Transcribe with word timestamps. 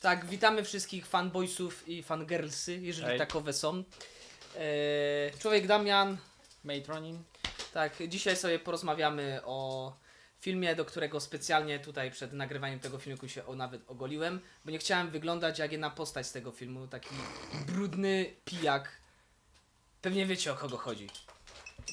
Tak, 0.00 0.26
witamy 0.26 0.64
wszystkich 0.64 1.06
fanboysów 1.06 1.88
i 1.88 2.02
fangirlsy, 2.02 2.78
jeżeli 2.78 3.08
Hej. 3.08 3.18
takowe 3.18 3.52
są. 3.52 3.84
E, 4.56 5.38
człowiek 5.38 5.66
Damian, 5.66 6.16
Mate 6.64 6.92
Running. 6.92 7.26
tak, 7.72 7.92
dzisiaj 8.08 8.36
sobie 8.36 8.58
porozmawiamy 8.58 9.40
o 9.44 9.92
filmie, 10.40 10.74
do 10.76 10.84
którego 10.84 11.20
specjalnie 11.20 11.78
tutaj 11.80 12.10
przed 12.10 12.32
nagrywaniem 12.32 12.80
tego 12.80 12.98
filmiku 12.98 13.28
się 13.28 13.46
o, 13.46 13.54
nawet 13.54 13.90
ogoliłem, 13.90 14.40
bo 14.64 14.70
nie 14.70 14.78
chciałem 14.78 15.10
wyglądać 15.10 15.58
jak 15.58 15.72
jedna 15.72 15.90
postać 15.90 16.26
z 16.26 16.32
tego 16.32 16.50
filmu, 16.52 16.86
taki 16.86 17.08
brudny 17.66 18.34
pijak. 18.44 18.92
Pewnie 20.02 20.26
wiecie 20.26 20.52
o 20.52 20.54
kogo 20.54 20.76
chodzi. 20.76 21.08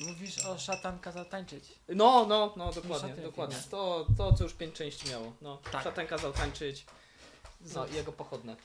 Mówisz 0.08 0.46
o 0.46 0.58
szatan 0.58 1.00
kazał 1.00 1.26
tańczyć. 1.26 1.64
No, 1.90 2.26
no, 2.30 2.54
no, 2.58 2.74
dokładnie, 2.74 3.10
Szatan 3.10 3.24
dokładnie. 3.24 3.58
To, 3.72 4.08
to, 4.18 4.34
co 4.34 4.44
już 4.44 4.54
pięć 4.54 4.76
części 4.76 5.10
miało. 5.10 5.34
No, 5.42 5.58
Tak. 5.72 5.84
szatan 5.84 6.08
kazał 6.08 6.34
tańczyć. 6.34 6.86
No, 7.76 7.88
i 7.88 7.94
jego 7.94 8.12
pochodne. 8.12 8.56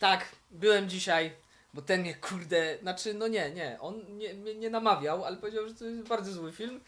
Tak, 0.00 0.28
byłem 0.50 0.88
dzisiaj, 0.88 1.32
bo 1.74 1.82
ten 1.82 2.00
mnie, 2.00 2.14
kurde, 2.14 2.78
znaczy, 2.78 3.14
no 3.14 3.28
nie, 3.28 3.50
nie, 3.50 3.78
on 3.80 4.18
nie, 4.18 4.34
mnie 4.34 4.54
nie 4.54 4.70
namawiał, 4.70 5.24
ale 5.24 5.36
powiedział, 5.36 5.68
że 5.68 5.74
to 5.74 5.84
jest 5.84 6.08
bardzo 6.08 6.32
zły 6.32 6.52
film 6.52 6.80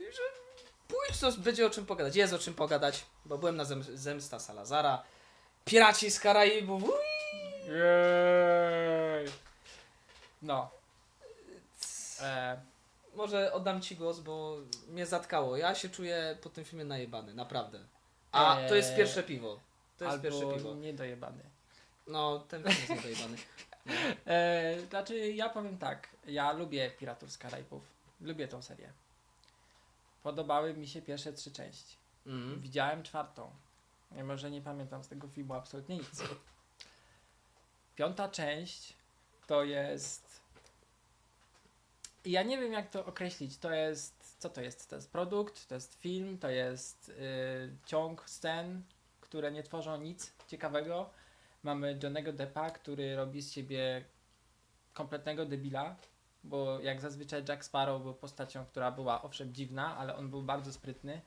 i 0.00 0.04
że 0.04 0.22
pójdź, 0.88 1.20
to 1.20 1.32
będzie 1.32 1.66
o 1.66 1.70
czym 1.70 1.86
pogadać. 1.86 2.16
Jest 2.16 2.32
o 2.32 2.38
czym 2.38 2.54
pogadać, 2.54 3.04
bo 3.24 3.38
byłem 3.38 3.56
na 3.56 3.64
zem, 3.64 3.82
Zemsta 3.82 4.38
Salazara, 4.38 5.02
Piraci 5.64 6.10
z 6.10 6.20
Karaibów, 6.20 6.84
ui! 6.84 6.90
Jej. 7.66 9.28
No. 10.42 10.70
E, 12.20 12.60
Może 13.14 13.52
oddam 13.52 13.82
ci 13.82 13.96
głos, 13.96 14.20
bo 14.20 14.56
mnie 14.88 15.06
zatkało. 15.06 15.56
Ja 15.56 15.74
się 15.74 15.88
czuję 15.88 16.38
po 16.42 16.50
tym 16.50 16.64
filmie 16.64 16.84
najebany, 16.84 17.34
naprawdę. 17.34 17.78
A 18.32 18.56
to 18.68 18.74
jest 18.74 18.90
Eee, 18.90 18.96
pierwsze 18.96 19.22
piwo. 19.22 19.60
To 20.02 20.06
jest 20.12 20.24
albo 20.24 20.38
pierwsze 20.38 20.58
piwo. 20.58 20.74
niedojebany. 20.74 21.42
No, 22.06 22.38
ten 22.38 22.62
film 22.62 22.76
jest 22.78 22.90
niedojebany. 22.90 23.36
E, 24.26 24.80
znaczy, 24.90 25.32
ja 25.32 25.48
powiem 25.48 25.78
tak. 25.78 26.08
Ja 26.26 26.52
lubię 26.52 26.90
Piratów 26.90 27.32
z 27.32 27.38
Karaibów. 27.38 27.82
Lubię 28.20 28.48
tą 28.48 28.62
serię. 28.62 28.92
Podobały 30.22 30.74
mi 30.74 30.86
się 30.86 31.02
pierwsze 31.02 31.32
trzy 31.32 31.52
części. 31.52 31.96
Mm. 32.26 32.60
Widziałem 32.60 33.02
czwartą. 33.02 33.50
Mimo, 34.12 34.36
że 34.36 34.50
nie 34.50 34.60
pamiętam 34.60 35.04
z 35.04 35.08
tego 35.08 35.28
filmu 35.28 35.54
absolutnie 35.54 35.96
nic. 35.96 36.22
Piąta 37.96 38.28
część 38.28 38.96
to 39.46 39.64
jest. 39.64 40.42
Ja 42.24 42.42
nie 42.42 42.58
wiem, 42.58 42.72
jak 42.72 42.90
to 42.90 43.06
określić. 43.06 43.58
To 43.58 43.72
jest. 43.72 44.36
Co 44.38 44.50
to 44.50 44.60
jest? 44.60 44.90
To 44.90 44.96
jest 44.96 45.10
produkt, 45.10 45.68
to 45.68 45.74
jest 45.74 45.94
film, 45.94 46.38
to 46.38 46.50
jest 46.50 47.08
y, 47.08 47.12
ciąg 47.86 48.30
scen, 48.30 48.82
które 49.32 49.52
nie 49.52 49.62
tworzą 49.62 49.96
nic 49.96 50.32
ciekawego. 50.46 51.10
Mamy 51.62 51.98
Johnego 52.02 52.32
Deppa, 52.32 52.70
który 52.70 53.16
robi 53.16 53.42
z 53.42 53.52
siebie 53.52 54.04
kompletnego 54.92 55.46
debila, 55.46 55.96
bo 56.44 56.80
jak 56.80 57.00
zazwyczaj 57.00 57.44
Jack 57.48 57.64
Sparrow 57.64 58.02
był 58.02 58.14
postacią, 58.14 58.66
która 58.66 58.90
była 58.90 59.22
owszem 59.22 59.54
dziwna, 59.54 59.96
ale 59.96 60.16
on 60.16 60.30
był 60.30 60.42
bardzo 60.42 60.72
sprytny 60.72 61.20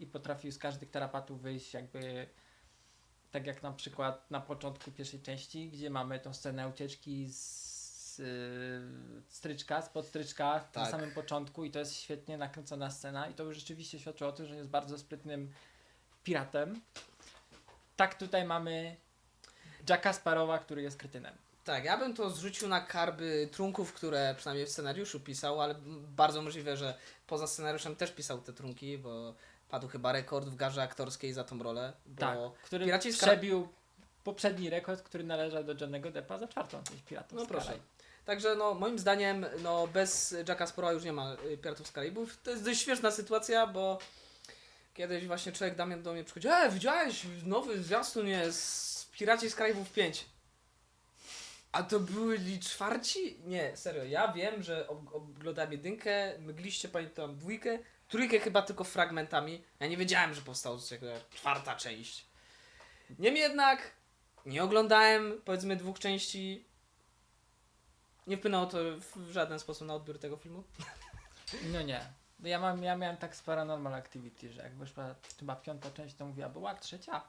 i 0.00 0.06
potrafił 0.06 0.52
z 0.52 0.58
każdych 0.58 0.90
tarapatów 0.90 1.42
wyjść 1.42 1.74
jakby 1.74 2.26
tak 3.30 3.46
jak 3.46 3.62
na 3.62 3.72
przykład 3.72 4.30
na 4.30 4.40
początku 4.40 4.90
pierwszej 4.90 5.22
części, 5.22 5.70
gdzie 5.70 5.90
mamy 5.90 6.20
tą 6.20 6.34
scenę 6.34 6.68
ucieczki 6.68 7.32
z, 7.32 8.18
yy, 8.18 9.22
stryczka, 9.28 9.82
spod 9.82 10.06
stryczka 10.06 10.54
na 10.54 10.60
Tak. 10.60 10.90
samym 10.90 11.10
początku 11.10 11.64
i 11.64 11.70
to 11.70 11.78
jest 11.78 11.96
świetnie 11.96 12.38
nakręcona 12.38 12.90
scena 12.90 13.28
i 13.28 13.34
to 13.34 13.42
już 13.44 13.56
rzeczywiście 13.56 14.00
świadczy 14.00 14.26
o 14.26 14.32
tym, 14.32 14.46
że 14.46 14.56
jest 14.56 14.70
bardzo 14.70 14.98
sprytnym 14.98 15.52
piratem. 16.24 16.80
Tak 17.96 18.14
tutaj 18.14 18.44
mamy 18.44 18.96
Jacka 19.88 20.12
Sparrowa, 20.12 20.58
który 20.58 20.82
jest 20.82 20.96
krytynem. 20.96 21.34
Tak, 21.64 21.84
ja 21.84 21.98
bym 21.98 22.14
to 22.14 22.30
zrzucił 22.30 22.68
na 22.68 22.80
karby 22.80 23.48
trunków, 23.52 23.92
które 23.92 24.34
przynajmniej 24.38 24.66
w 24.66 24.70
scenariuszu 24.70 25.20
pisał, 25.20 25.60
ale 25.60 25.74
bardzo 26.16 26.42
możliwe, 26.42 26.76
że 26.76 26.94
poza 27.26 27.46
scenariuszem 27.46 27.96
też 27.96 28.12
pisał 28.12 28.40
te 28.40 28.52
trunki, 28.52 28.98
bo 28.98 29.34
padł 29.68 29.88
chyba 29.88 30.12
rekord 30.12 30.48
w 30.48 30.56
garze 30.56 30.82
aktorskiej 30.82 31.32
za 31.32 31.44
tą 31.44 31.62
rolę. 31.62 31.92
Bo 32.06 32.20
Tak, 32.20 32.38
który 32.62 32.84
Piraci 32.84 33.12
z 33.12 33.18
przebił 33.18 33.68
poprzedni 34.24 34.70
rekord, 34.70 35.02
który 35.02 35.24
należał 35.24 35.64
do 35.64 35.74
Johnnego 35.80 36.10
Deppa 36.10 36.38
za 36.38 36.48
czwartą 36.48 36.82
część 36.84 37.02
Piratów 37.02 37.38
No 37.38 37.46
proszę. 37.46 37.78
Także 38.24 38.54
no, 38.56 38.74
moim 38.74 38.98
zdaniem 38.98 39.46
no, 39.62 39.86
bez 39.86 40.36
Jacka 40.48 40.66
Sparrowa 40.66 40.92
już 40.92 41.04
nie 41.04 41.12
ma 41.12 41.36
y, 41.52 41.58
Piratów 41.58 41.86
z 41.86 41.92
Karaibów. 41.92 42.42
To 42.42 42.50
jest 42.50 42.64
dość 42.64 42.80
śmieszna 42.80 43.10
sytuacja, 43.10 43.66
bo 43.66 43.98
kiedyś 44.96 45.26
właśnie 45.26 45.52
człowiek 45.52 45.74
Damian 45.74 46.02
do 46.02 46.12
mnie 46.12 46.24
przychodzi, 46.24 46.48
e, 46.48 46.70
widziałeś 46.70 47.22
nowy 47.44 47.82
zwiastun 47.82 48.28
jest 48.28 49.10
Piraci 49.12 49.50
z 49.50 49.54
Karaibów 49.54 49.92
5. 49.92 50.24
A 51.72 51.82
to 51.82 52.00
byli 52.00 52.60
czwarci? 52.60 53.38
Nie, 53.44 53.76
serio, 53.76 54.04
ja 54.04 54.32
wiem, 54.32 54.62
że 54.62 54.88
oglądałem 54.88 55.72
jedynkę, 55.72 56.38
mgliście 56.38 56.88
pamiętam 56.88 57.36
dwójkę, 57.36 57.78
trójkę 58.08 58.40
chyba 58.40 58.62
tylko 58.62 58.84
fragmentami. 58.84 59.64
Ja 59.80 59.86
nie 59.86 59.96
wiedziałem, 59.96 60.34
że 60.34 60.42
powstała 60.42 60.78
czwarta 61.34 61.76
część. 61.76 62.26
Niemniej 63.18 63.42
jednak 63.42 63.92
nie 64.46 64.64
oglądałem 64.64 65.40
powiedzmy 65.44 65.76
dwóch 65.76 65.98
części. 65.98 66.64
Nie 68.26 68.36
wpłynęło 68.36 68.66
to 68.66 68.78
w 69.00 69.30
żaden 69.30 69.58
sposób 69.58 69.88
na 69.88 69.94
odbiór 69.94 70.18
tego 70.18 70.36
filmu. 70.36 70.64
No 71.72 71.82
nie. 71.82 72.00
No 72.40 72.48
Ja, 72.48 72.58
mam, 72.58 72.82
ja 72.82 72.96
miałem 72.96 73.16
tak 73.16 73.36
z 73.36 73.42
Paranormal 73.42 73.94
Activity, 73.94 74.52
że 74.52 74.62
jak 74.62 74.74
wyszła 74.74 75.14
chyba 75.38 75.56
piąta 75.56 75.90
część, 75.90 76.14
to 76.14 76.26
mówiła, 76.26 76.48
była 76.48 76.74
trzecia. 76.74 77.22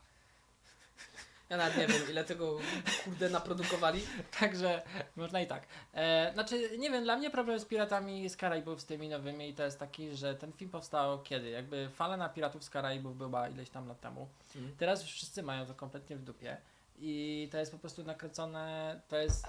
Ja 1.49 1.57
nawet 1.57 1.77
nie 1.77 1.87
wiem, 1.87 2.09
ile 2.09 2.23
tego 2.23 2.59
kurde 3.03 3.29
naprodukowali. 3.29 4.01
Także 4.39 4.81
można 5.15 5.41
i 5.41 5.47
tak. 5.47 5.63
E, 5.93 6.33
znaczy, 6.33 6.77
nie 6.77 6.91
wiem, 6.91 7.03
dla 7.03 7.17
mnie 7.17 7.29
problem 7.29 7.59
z 7.59 7.65
Piratami 7.65 8.29
z 8.29 8.37
Karaibów, 8.37 8.81
z 8.81 8.85
tymi 8.85 9.09
nowymi, 9.09 9.53
to 9.53 9.63
jest 9.63 9.79
taki, 9.79 10.15
że 10.15 10.35
ten 10.35 10.53
film 10.53 10.71
powstał 10.71 11.21
kiedy? 11.23 11.49
Jakby 11.49 11.89
fala 11.89 12.17
na 12.17 12.29
Piratów 12.29 12.63
z 12.63 12.69
Karaibów 12.69 13.17
była 13.17 13.49
ileś 13.49 13.69
tam 13.69 13.87
lat 13.87 13.99
temu. 13.99 14.27
Mhm. 14.55 14.75
Teraz 14.77 15.01
już 15.01 15.11
wszyscy 15.11 15.43
mają 15.43 15.65
to 15.65 15.73
kompletnie 15.73 16.15
w 16.15 16.23
dupie. 16.23 16.57
I 16.99 17.47
to 17.51 17.57
jest 17.57 17.71
po 17.71 17.77
prostu 17.77 18.03
nakręcone, 18.03 18.99
to 19.07 19.17
jest 19.17 19.47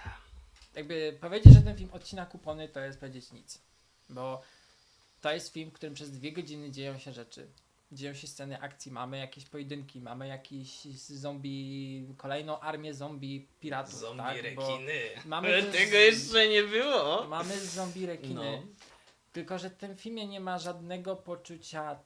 jakby 0.75 1.19
powiedzieć, 1.21 1.55
że 1.55 1.63
ten 1.63 1.77
film 1.77 1.91
odcina 1.93 2.27
kupony, 2.27 2.69
to 2.69 2.81
jest 2.81 3.01
powiedzieć 3.01 3.33
nic. 3.33 3.63
Bo 4.09 4.43
to 5.21 5.33
jest 5.33 5.53
film, 5.53 5.71
w 5.71 5.73
którym 5.73 5.95
przez 5.95 6.11
dwie 6.11 6.33
godziny 6.33 6.71
dzieją 6.71 6.99
się 6.99 7.13
rzeczy. 7.13 7.47
Dzieją 7.93 8.15
się 8.15 8.27
sceny 8.27 8.61
akcji, 8.61 8.93
mamy 8.93 9.19
jakieś 9.19 9.45
pojedynki, 9.45 10.01
mamy 10.01 10.29
jakiś 10.29 10.85
zombie, 10.95 12.07
kolejną 12.17 12.61
armię 12.61 12.95
zombie 12.95 13.49
piratów. 13.61 13.95
tak? 14.17 14.37
Bo 14.57 14.79
mamy 15.25 15.49
też- 15.63 15.77
Tego 15.77 15.97
jeszcze 15.97 16.49
nie 16.49 16.63
było. 16.63 17.25
Mamy 17.29 17.61
zombie 17.61 18.07
rekiny. 18.07 18.63
No. 18.67 18.73
Tylko, 19.33 19.59
że 19.59 19.71
w 19.71 19.75
tym 19.77 19.97
filmie 19.97 20.27
nie 20.27 20.41
ma 20.41 20.59
żadnego 20.59 21.17
poczucia 21.17 21.99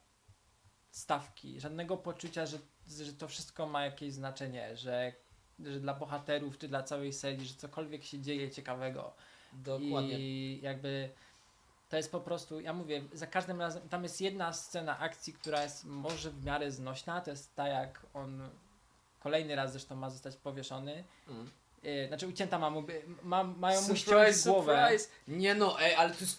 stawki, 0.90 1.60
żadnego 1.60 1.96
poczucia, 1.96 2.46
że, 2.46 2.58
że 3.00 3.12
to 3.12 3.28
wszystko 3.28 3.66
ma 3.66 3.84
jakieś 3.84 4.12
znaczenie, 4.12 4.76
że, 4.76 5.12
że 5.60 5.80
dla 5.80 5.94
bohaterów 5.94 6.58
czy 6.58 6.68
dla 6.68 6.82
całej 6.82 7.12
serii, 7.12 7.46
że 7.46 7.54
cokolwiek 7.54 8.04
się 8.04 8.20
dzieje 8.20 8.50
ciekawego. 8.50 9.14
Dokładnie. 9.52 10.18
I 10.18 10.60
jakby 10.62 11.10
to 11.92 11.96
jest 11.96 12.12
po 12.12 12.20
prostu, 12.20 12.60
ja 12.60 12.72
mówię, 12.72 13.02
za 13.12 13.26
każdym 13.26 13.60
razem, 13.60 13.88
tam 13.88 14.02
jest 14.02 14.20
jedna 14.20 14.52
scena 14.52 14.98
akcji, 14.98 15.32
która 15.32 15.62
jest 15.62 15.84
może 15.84 16.30
w 16.30 16.44
miarę 16.44 16.70
znośna, 16.70 17.20
to 17.20 17.30
jest 17.30 17.54
ta 17.54 17.68
jak 17.68 18.00
on 18.14 18.48
kolejny 19.20 19.56
raz 19.56 19.72
zresztą 19.72 19.96
ma 19.96 20.10
zostać 20.10 20.36
powieszony, 20.36 21.04
Mm. 21.28 21.50
yy, 21.82 22.08
znaczy 22.08 22.28
ucięta 22.28 22.58
ma 22.58 22.70
mu, 22.70 22.84
ma, 23.22 23.44
mają 23.44 23.80
mu 23.80 23.96
ściąć 23.96 24.42
głowę. 24.44 24.74
surprise. 24.84 25.08
Nie 25.28 25.54
no, 25.54 25.80
ej, 25.80 25.94
ale 25.94 26.10
to 26.14 26.20
jest... 26.20 26.38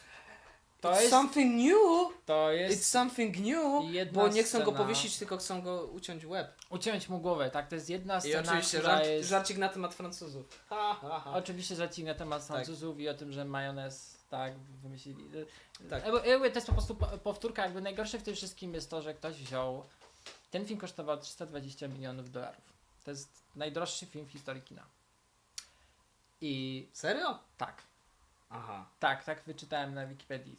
To 0.81 0.91
it's 0.91 0.97
jest- 0.97 1.09
something 1.09 1.55
new! 1.55 2.13
To 2.25 2.47
It's 2.49 2.53
jest 2.53 2.89
something 2.91 3.37
new! 3.39 4.13
Bo 4.13 4.27
nie 4.27 4.43
chcą 4.43 4.57
go 4.59 4.63
scena. 4.65 4.77
powiesić, 4.77 5.17
tylko 5.17 5.37
chcą 5.37 5.61
go 5.61 5.85
uciąć 5.85 6.25
łeb. 6.25 6.47
uciąć 6.69 7.09
mu 7.09 7.19
głowę, 7.19 7.49
tak, 7.51 7.67
to 7.67 7.75
jest 7.75 7.89
jedna 7.89 8.17
I 8.17 8.21
scena, 8.21 8.39
oczywiście 8.51 8.77
która 8.79 8.95
żart, 8.95 9.07
jest... 9.07 9.29
żarcik 9.29 9.57
na 9.57 9.69
temat 9.69 9.93
Francuzów. 9.95 10.45
Ha, 10.69 10.93
ha, 11.01 11.19
ha. 11.19 11.31
Oczywiście 11.33 11.75
żarcik 11.75 12.05
na 12.05 12.13
temat 12.13 12.41
Tak. 12.41 12.47
Francuzów 12.47 12.99
i 12.99 13.09
o 13.09 13.13
tym, 13.13 13.31
że 13.31 13.45
majonez 13.45 14.12
tak 14.37 14.53
wymyślili. 14.83 15.29
Tak. 15.89 16.05
Jakby- 16.05 16.49
To 16.51 16.55
jest 16.57 16.67
po 16.67 16.73
prostu 16.73 16.95
po- 16.95 17.05
powtórka, 17.17 17.63
jakby 17.63 17.81
najgorsze 17.81 18.19
w 18.19 18.23
tym 18.23 18.35
wszystkim 18.35 18.73
jest 18.73 18.89
to, 18.89 19.01
że 19.01 19.13
ktoś 19.13 19.35
wziął. 19.35 19.83
Ten 20.51 20.65
film 20.65 20.79
kosztował 20.79 21.19
320 21.19 21.87
milionów 21.87 22.31
dolarów. 22.31 22.73
To 23.03 23.11
jest 23.11 23.29
najdroższy 23.55 24.05
film 24.05 24.25
w 24.25 24.31
historii 24.31 24.61
kina. 24.61 24.83
I 26.41 26.87
Serio? 26.93 27.39
tak, 27.57 27.81
Aha. 28.49 28.85
tak, 28.99 29.23
tak 29.23 29.43
wyczytałem 29.43 29.93
na 29.93 30.05
Wikipedii. 30.07 30.55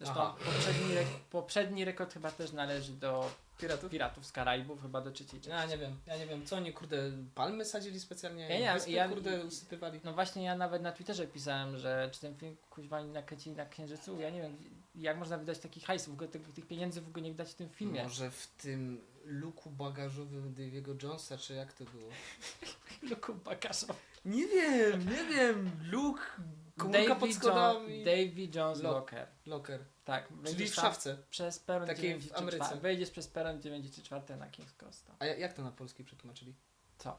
Zresztą 0.00 0.20
Aha. 0.22 0.36
poprzedni, 0.44 0.92
re 0.96 1.04
poprzedni 1.30 1.84
rekord 1.84 2.12
chyba 2.14 2.30
też 2.30 2.52
należy 2.52 2.92
do 2.92 3.30
Piratów? 3.58 3.90
Piratów 3.90 4.26
z 4.26 4.32
Karaibów, 4.32 4.82
chyba 4.82 5.00
do 5.00 5.10
trzeciej 5.10 5.40
części. 5.40 5.50
Ja 5.50 5.66
nie 5.66 5.78
wiem, 5.78 5.96
ja 6.06 6.16
nie 6.16 6.26
wiem, 6.26 6.46
co 6.46 6.56
oni 6.56 6.72
kurde 6.72 7.12
palmy 7.34 7.64
sadzili 7.64 8.00
specjalnie, 8.00 8.48
Ja 8.48 8.58
nie, 8.58 8.74
wyspy, 8.74 8.90
ja- 8.90 9.08
kurde 9.08 9.44
usypywali. 9.44 10.00
No 10.04 10.12
właśnie 10.12 10.42
ja 10.44 10.56
nawet 10.56 10.82
na 10.82 10.92
Twitterze 10.92 11.26
pisałem, 11.26 11.76
że 11.78 12.08
czy 12.12 12.20
ten 12.20 12.34
film 12.36 12.56
kuźwa 12.70 13.04
nakręcili 13.04 13.56
na 13.56 13.66
Księżycu, 13.66 14.20
ja 14.20 14.30
nie 14.30 14.42
wiem 14.42 14.56
jak 14.94 15.16
można 15.18 15.38
wydać 15.38 15.58
taki 15.58 15.80
hajs, 15.80 16.06
w 16.08 16.12
ogóle 16.12 16.28
tych, 16.28 16.52
tych 16.52 16.66
pieniędzy 16.66 17.00
w 17.00 17.08
ogóle 17.08 17.22
nie 17.24 17.30
wydać 17.30 17.50
w 17.50 17.54
tym 17.54 17.68
filmie. 17.68 18.02
Może 18.02 18.30
w 18.30 18.46
tym 18.46 19.00
luku 19.24 19.70
bagażowym 19.70 20.54
Davy'ego 20.54 21.02
Jonesa, 21.02 21.38
czy 21.38 21.54
jak 21.54 21.72
to 21.72 21.84
było? 21.84 22.10
Luku 23.10 23.34
bagażowy. 23.34 23.94
Nie 24.24 24.46
wiem, 24.46 25.10
nie 25.10 25.24
wiem. 25.34 25.70
Luke, 25.90 26.22
komórka 26.78 27.14
pod 27.14 27.32
schodami. 27.34 28.04
Davy 28.04 28.48
Jones 28.54 28.82
Lock. 28.82 28.94
Locker. 28.94 29.26
Locker. 29.46 29.80
Tak, 30.04 30.28
Czyli 30.44 30.68
w 30.68 30.74
szafce. 30.74 31.18
Przez 31.30 31.58
peron 31.58 31.86
Takiej 31.86 32.14
w 32.14 32.22
94. 32.22 32.58
Ameryce. 32.62 32.80
Wejdziesz 32.82 33.10
przez 33.10 33.28
peron 33.28 33.62
94 33.62 34.36
na 34.36 34.46
King's 34.46 34.72
Cross. 34.78 35.02
tam. 35.02 35.16
A 35.18 35.26
ja- 35.26 35.36
jak 35.36 35.52
to 35.52 35.62
na 35.62 35.70
polski 35.70 36.04
przetłumaczyli? 36.04 36.54
Co? 36.98 37.18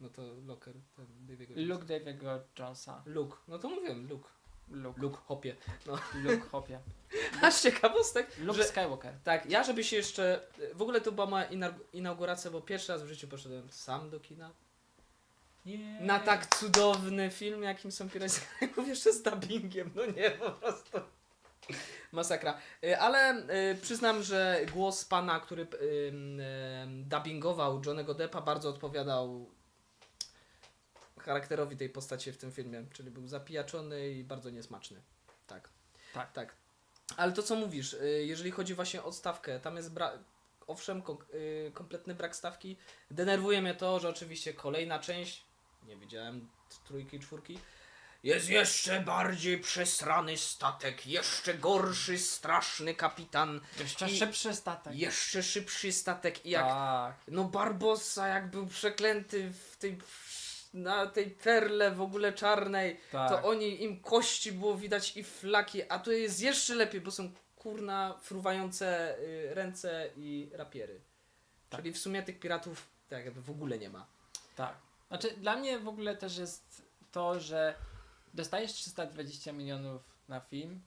No 0.00 0.08
to 0.08 0.22
Locker, 0.46 0.74
ten 0.96 1.06
Davy'ego 1.26 1.50
Jonesa. 1.50 1.74
Luke 1.74 1.84
Davy'ego 1.84 2.40
Jonesa. 2.58 3.02
Luke. 3.06 3.36
No 3.48 3.58
to 3.58 3.68
mówiłem, 3.68 4.08
Luke. 4.08 4.28
Luke. 4.70 5.00
Luke, 5.00 5.16
hopie. 5.18 5.56
Luke 6.24 6.40
Hopie. 6.48 6.80
A 7.42 7.50
z 7.50 7.62
ciekawostek, 7.62 8.38
Luke 8.38 8.58
że 8.62 8.64
Skywalker. 8.64 9.14
Tak, 9.24 9.50
ja 9.50 9.64
żeby 9.64 9.84
się 9.84 9.96
jeszcze. 9.96 10.46
W 10.74 10.82
ogóle 10.82 11.00
to 11.00 11.12
była 11.12 11.26
moja 11.26 11.48
inaug- 11.50 11.78
inauguracja, 11.92 12.50
bo 12.50 12.60
pierwszy 12.60 12.92
raz 12.92 13.02
w 13.02 13.06
życiu 13.06 13.28
poszedłem 13.28 13.70
sam 13.70 14.10
do 14.10 14.20
kina. 14.20 14.50
Nie. 15.66 16.00
Na 16.00 16.20
tak 16.20 16.56
cudowny 16.56 17.30
film, 17.30 17.62
jakim 17.62 17.92
są 17.92 18.10
Piraci 18.10 18.40
jeszcze 18.86 19.12
z 19.12 19.22
dubbingiem. 19.22 19.90
No 19.94 20.06
nie, 20.06 20.30
po 20.30 20.50
prostu. 20.50 20.98
Masakra. 22.12 22.58
Y, 22.84 22.98
Ale 22.98 23.46
y, 23.72 23.78
przyznam, 23.82 24.22
że 24.22 24.60
głos 24.72 25.04
pana, 25.04 25.40
który 25.40 25.62
y, 25.62 25.66
y, 25.66 26.12
dubbingował 26.86 27.82
Johnego 27.86 28.14
Deppa, 28.14 28.40
bardzo 28.40 28.68
odpowiadał 28.68 29.50
charakterowi 31.20 31.76
tej 31.76 31.90
postaci 31.90 32.32
w 32.32 32.38
tym 32.38 32.52
filmie. 32.52 32.84
Czyli 32.92 33.10
był 33.10 33.26
zapijaczony 33.26 34.10
i 34.10 34.24
bardzo 34.24 34.50
niesmaczny. 34.50 35.02
Tak. 35.46 35.68
Tak. 36.14 36.32
Tak. 36.32 36.54
Ale 37.16 37.32
to 37.32 37.42
co 37.42 37.56
mówisz, 37.56 37.92
y, 37.92 38.24
jeżeli 38.26 38.50
chodzi 38.50 38.74
właśnie 38.74 39.02
o 39.02 39.12
stawkę, 39.12 39.60
tam 39.60 39.76
jest 39.76 39.92
brak. 39.92 40.18
Owszem, 40.66 41.02
kom, 41.02 41.18
y, 41.34 41.70
kompletny 41.74 42.14
brak 42.14 42.36
stawki. 42.36 42.76
Denerwuje 43.10 43.62
mnie 43.62 43.74
to, 43.74 44.00
że 44.00 44.08
oczywiście 44.08 44.54
kolejna 44.54 44.98
część, 44.98 45.44
nie 45.86 45.96
widziałem 45.96 46.48
trójki, 46.84 47.20
czwórki, 47.20 47.58
jest 48.24 48.48
jeszcze 48.48 49.00
bardziej 49.00 49.58
przesrany 49.58 50.36
statek, 50.36 51.06
jeszcze 51.06 51.54
gorszy, 51.54 52.18
straszny 52.18 52.94
kapitan, 52.94 53.60
Jeszcze 53.78 54.10
I- 54.10 54.18
szybszy 54.18 54.54
statek. 54.54 54.94
jeszcze 54.94 55.42
szybszy 55.42 55.92
statek 55.92 56.46
i 56.46 56.50
jak 56.50 56.64
Tak. 56.66 57.14
no 57.28 57.44
Barbossa 57.44 58.28
jak 58.28 58.50
był 58.50 58.66
przeklęty 58.66 59.50
w 59.52 59.76
tej, 59.76 59.98
na 60.74 61.06
tej 61.06 61.30
perle 61.30 61.90
w 61.90 62.00
ogóle 62.00 62.32
czarnej, 62.32 63.00
tak. 63.12 63.30
to 63.30 63.48
oni, 63.48 63.82
im 63.82 64.00
kości 64.00 64.52
było 64.52 64.76
widać 64.76 65.16
i 65.16 65.24
flaki, 65.24 65.82
a 65.90 65.98
tu 65.98 66.12
jest 66.12 66.40
jeszcze 66.40 66.74
lepiej, 66.74 67.00
bo 67.00 67.10
są 67.10 67.32
kurna 67.56 68.18
fruwające 68.22 69.18
y, 69.18 69.54
ręce 69.54 70.10
i 70.16 70.50
rapiery. 70.52 71.00
Tak. 71.70 71.80
Czyli 71.80 71.92
w 71.92 71.98
sumie 71.98 72.22
tych 72.22 72.38
piratów 72.40 72.86
tak 73.08 73.24
jakby 73.24 73.42
w 73.42 73.50
ogóle 73.50 73.78
nie 73.78 73.90
ma. 73.90 74.06
Tak. 74.56 74.74
Znaczy, 75.08 75.30
dla 75.36 75.56
mnie 75.56 75.78
w 75.78 75.88
ogóle 75.88 76.16
też 76.16 76.38
jest 76.38 76.82
to, 77.12 77.40
że 77.40 77.74
dostajesz 78.34 78.72
320 78.72 79.52
milionów 79.52 80.02
na 80.28 80.40
film, 80.40 80.80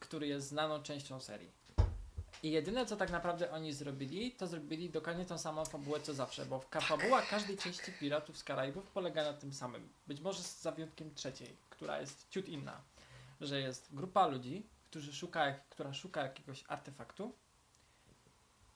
który 0.00 0.26
jest 0.26 0.48
znaną 0.48 0.82
częścią 0.82 1.20
serii. 1.20 1.50
I 2.42 2.50
jedyne, 2.50 2.86
co 2.86 2.96
tak 2.96 3.10
naprawdę 3.10 3.50
oni 3.50 3.72
zrobili, 3.72 4.32
to 4.32 4.46
zrobili 4.46 4.90
dokładnie 4.90 5.24
tą 5.24 5.38
samą 5.38 5.64
fabułę, 5.64 6.00
co 6.00 6.14
zawsze, 6.14 6.46
bo 6.46 6.60
ka- 6.60 6.80
fabuła 6.80 7.22
każdej 7.22 7.56
części 7.56 7.92
Piratów 8.00 8.38
z 8.38 8.44
Karaibów 8.44 8.86
polega 8.86 9.24
na 9.24 9.32
tym 9.32 9.52
samym. 9.52 9.88
Być 10.06 10.20
może 10.20 10.42
z 10.42 10.66
wyjątkiem 10.74 11.14
trzeciej, 11.14 11.56
która 11.70 12.00
jest 12.00 12.26
ciut 12.30 12.48
inna. 12.48 12.80
Że 13.40 13.60
jest 13.60 13.94
grupa 13.94 14.26
ludzi, 14.26 14.66
którzy 14.84 15.12
szuka, 15.14 15.52
która 15.70 15.94
szuka 15.94 16.22
jakiegoś 16.22 16.64
artefaktu 16.68 17.32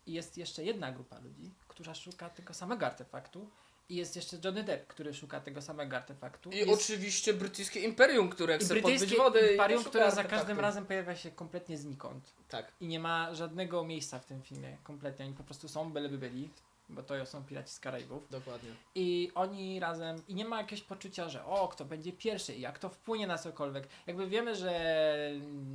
i 0.07 0.13
jest 0.13 0.39
jeszcze 0.39 0.65
jedna 0.65 0.93
grupa 0.93 1.19
ludzi, 1.19 1.55
która 1.69 1.95
szuka 1.95 2.31
tego 2.31 2.55
samego 2.55 2.87
artefaktu 2.87 3.51
i 3.89 3.97
jest 3.97 4.17
jeszcze 4.17 4.39
Johnny 4.45 4.63
Depp, 4.63 4.87
który 4.87 5.15
szuka 5.15 5.41
tego 5.41 5.63
samego 5.63 5.97
artefaktu. 5.97 6.51
I 6.51 6.57
jest 6.57 6.71
oczywiście 6.71 7.35
brytyjskie 7.35 7.81
imperium, 7.81 8.29
które 8.29 8.59
chce 8.59 8.81
wody. 8.81 9.49
i 9.49 9.53
imperium, 9.53 9.85
które 9.85 10.11
za 10.11 10.25
każdym 10.25 10.61
razem 10.61 10.87
pojawia 10.87 11.17
się 11.17 11.31
kompletnie 11.31 11.79
znikąd. 11.79 12.35
Tak. 12.49 12.73
I 12.81 12.87
nie 12.87 13.01
ma 13.01 13.35
żadnego 13.35 13.85
miejsca 13.85 14.19
w 14.19 14.27
tym 14.27 14.43
filmie, 14.43 14.77
kompletnie. 14.83 15.25
Oni 15.25 15.35
po 15.35 15.45
prostu 15.45 15.69
są, 15.69 15.93
byleby 15.93 16.19
byli, 16.19 16.51
bo 16.89 17.03
to 17.03 17.27
są 17.27 17.45
Piraci 17.45 17.73
z 17.73 17.81
Karaibów. 17.81 18.31
Dokładnie. 18.31 18.71
I 18.95 19.31
oni 19.35 19.81
razem, 19.81 20.23
i 20.29 20.35
nie 20.35 20.45
ma 20.45 20.57
jakiegoś 20.61 20.85
poczucia, 20.85 21.29
że 21.29 21.45
o, 21.45 21.69
kto 21.69 21.85
będzie 21.85 22.13
pierwszy 22.13 22.55
i 22.55 22.61
jak 22.61 22.79
to 22.79 22.89
wpłynie 22.89 23.27
na 23.27 23.39
cokolwiek. 23.39 23.89
Jakby 24.07 24.29
wiemy, 24.29 24.57
że 24.57 25.01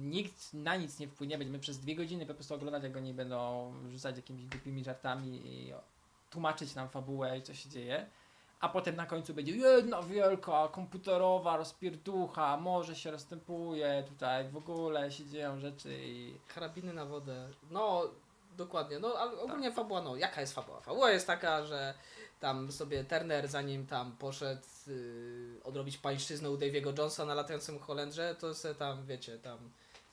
nikt 0.01 0.53
na 0.53 0.75
nic 0.75 0.99
nie 0.99 1.07
wpłynie, 1.07 1.37
będziemy 1.37 1.59
przez 1.59 1.79
dwie 1.79 1.95
godziny 1.95 2.25
po 2.25 2.33
prostu 2.33 2.53
oglądać, 2.53 2.83
jak 2.83 2.97
oni 2.97 3.13
będą 3.13 3.73
rzucać 3.91 4.15
jakimiś 4.15 4.45
głupimi 4.45 4.83
żartami 4.83 5.41
i 5.45 5.73
tłumaczyć 6.33 6.75
nam 6.75 6.89
fabułę 6.89 7.37
i 7.37 7.41
co 7.41 7.53
się 7.53 7.69
dzieje. 7.69 8.05
A 8.59 8.69
potem 8.69 8.95
na 8.95 9.05
końcu 9.05 9.33
będzie 9.33 9.55
jedna 9.55 10.01
wielka 10.01 10.67
komputerowa 10.67 11.57
rozpierducha, 11.57 12.57
morze 12.57 12.95
się 12.95 13.11
rozstępuje, 13.11 14.03
tutaj 14.07 14.49
w 14.49 14.57
ogóle 14.57 15.11
się 15.11 15.25
dzieją 15.25 15.59
rzeczy 15.59 15.97
i... 16.01 16.37
Karabiny 16.53 16.93
na 16.93 17.05
wodę. 17.05 17.49
No, 17.71 18.03
dokładnie. 18.57 18.99
No, 18.99 19.13
ale 19.17 19.39
ogólnie 19.41 19.71
fabuła, 19.71 20.01
no, 20.01 20.15
jaka 20.15 20.41
jest 20.41 20.53
fabuła? 20.53 20.81
Fabuła 20.81 21.11
jest 21.11 21.27
taka, 21.27 21.65
że 21.65 21.93
tam 22.39 22.71
sobie 22.71 23.03
Turner, 23.03 23.47
zanim 23.47 23.87
tam 23.87 24.11
poszedł 24.11 24.67
yy, 24.87 25.61
odrobić 25.63 25.97
pańszczyznę 25.97 26.49
u 26.49 26.57
Davy'ego 26.57 26.97
Jonesa 26.97 27.25
na 27.25 27.33
latającym 27.33 27.79
Holendrze, 27.79 28.35
to 28.35 28.53
se 28.53 28.75
tam, 28.75 29.05
wiecie, 29.05 29.39
tam 29.39 29.57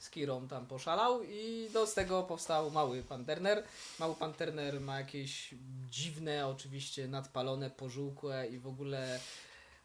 z 0.00 0.10
Kirą 0.10 0.48
tam 0.48 0.66
poszalał 0.66 1.22
i 1.22 1.68
no, 1.74 1.86
z 1.86 1.94
tego 1.94 2.22
powstał 2.22 2.70
mały 2.70 3.02
pan 3.02 3.24
Turner. 3.24 3.64
Mały 3.98 4.14
pan 4.14 4.34
Turner 4.34 4.80
ma 4.80 4.98
jakieś 4.98 5.54
dziwne, 5.90 6.46
oczywiście 6.46 7.08
nadpalone, 7.08 7.70
pożółkłe 7.70 8.48
i 8.48 8.58
w 8.58 8.66
ogóle 8.66 9.20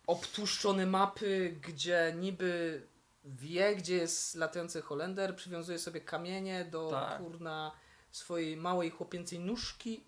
obtłuszczone 0.08 0.86
mapy, 0.86 1.56
gdzie 1.62 2.16
niby 2.20 2.82
wie, 3.26 3.76
gdzie 3.76 3.96
jest 3.96 4.36
latający 4.36 4.82
Holender, 4.82 5.36
przywiązuje 5.36 5.80
sobie 5.80 6.02
kamienie 6.02 6.66
do 6.66 6.90
Tak. 6.90 7.20
kurna 7.20 7.72
swojej 8.12 8.58
małej 8.58 8.90
chłopięcej 8.90 9.40
nóżki 9.40 10.04